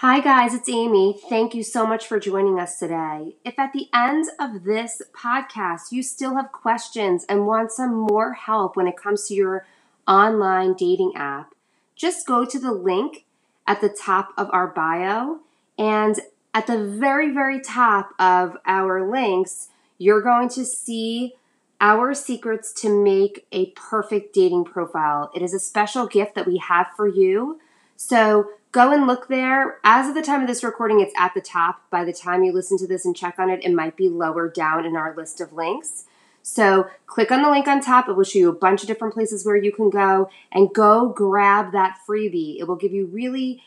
Hi, 0.00 0.20
guys, 0.20 0.54
it's 0.54 0.68
Amy. 0.68 1.18
Thank 1.28 1.56
you 1.56 1.64
so 1.64 1.84
much 1.84 2.06
for 2.06 2.20
joining 2.20 2.60
us 2.60 2.78
today. 2.78 3.34
If 3.44 3.58
at 3.58 3.72
the 3.72 3.88
end 3.92 4.26
of 4.38 4.62
this 4.62 5.02
podcast 5.12 5.90
you 5.90 6.04
still 6.04 6.36
have 6.36 6.52
questions 6.52 7.26
and 7.28 7.48
want 7.48 7.72
some 7.72 7.96
more 7.96 8.34
help 8.34 8.76
when 8.76 8.86
it 8.86 8.96
comes 8.96 9.26
to 9.26 9.34
your 9.34 9.66
online 10.06 10.74
dating 10.74 11.14
app, 11.16 11.52
just 11.96 12.28
go 12.28 12.44
to 12.44 12.60
the 12.60 12.70
link 12.70 13.24
at 13.66 13.80
the 13.80 13.88
top 13.88 14.28
of 14.38 14.48
our 14.52 14.68
bio. 14.68 15.40
And 15.76 16.20
at 16.54 16.68
the 16.68 16.78
very, 16.78 17.32
very 17.32 17.60
top 17.60 18.10
of 18.20 18.56
our 18.66 19.04
links, 19.04 19.66
you're 19.98 20.22
going 20.22 20.48
to 20.50 20.64
see 20.64 21.34
our 21.80 22.14
secrets 22.14 22.72
to 22.82 22.88
make 22.88 23.48
a 23.50 23.70
perfect 23.70 24.32
dating 24.32 24.66
profile. 24.66 25.32
It 25.34 25.42
is 25.42 25.52
a 25.52 25.58
special 25.58 26.06
gift 26.06 26.36
that 26.36 26.46
we 26.46 26.58
have 26.58 26.86
for 26.96 27.08
you. 27.08 27.60
So, 27.96 28.50
go 28.72 28.92
and 28.92 29.06
look 29.06 29.28
there. 29.28 29.78
As 29.84 30.08
of 30.08 30.14
the 30.14 30.22
time 30.22 30.42
of 30.42 30.46
this 30.46 30.64
recording, 30.64 31.00
it's 31.00 31.14
at 31.16 31.34
the 31.34 31.40
top. 31.40 31.82
By 31.90 32.04
the 32.04 32.12
time 32.12 32.44
you 32.44 32.52
listen 32.52 32.78
to 32.78 32.86
this 32.86 33.04
and 33.04 33.16
check 33.16 33.38
on 33.38 33.50
it, 33.50 33.64
it 33.64 33.72
might 33.72 33.96
be 33.96 34.08
lower 34.08 34.48
down 34.48 34.84
in 34.84 34.96
our 34.96 35.14
list 35.14 35.40
of 35.40 35.52
links. 35.52 36.04
So 36.42 36.88
click 37.06 37.30
on 37.30 37.42
the 37.42 37.50
link 37.50 37.66
on 37.68 37.80
top. 37.80 38.08
It 38.08 38.16
will 38.16 38.24
show 38.24 38.38
you 38.38 38.48
a 38.48 38.54
bunch 38.54 38.82
of 38.82 38.88
different 38.88 39.14
places 39.14 39.44
where 39.44 39.56
you 39.56 39.72
can 39.72 39.90
go 39.90 40.30
and 40.50 40.72
go 40.72 41.08
grab 41.08 41.72
that 41.72 41.98
freebie. 42.08 42.58
It 42.58 42.64
will 42.64 42.76
give 42.76 42.92
you 42.92 43.06
really 43.06 43.62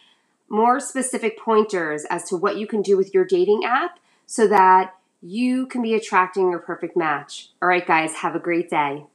more 0.50 0.80
specific 0.80 1.40
pointers 1.40 2.06
as 2.06 2.26
to 2.26 2.36
what 2.36 2.58
you 2.58 2.68
can 2.68 2.82
do 2.82 2.98
with 2.98 3.14
your 3.14 3.24
dating 3.24 3.64
app 3.64 4.00
so 4.26 4.48
that 4.48 4.96
you 5.22 5.68
can 5.68 5.82
be 5.82 5.94
attracting 5.94 6.50
your 6.50 6.60
perfect 6.60 6.98
match. 6.98 7.50
All 7.62 7.68
right, 7.68 7.86
guys, 7.86 8.16
have 8.16 8.36
a 8.36 8.40
great 8.40 8.70
day. 8.70 9.06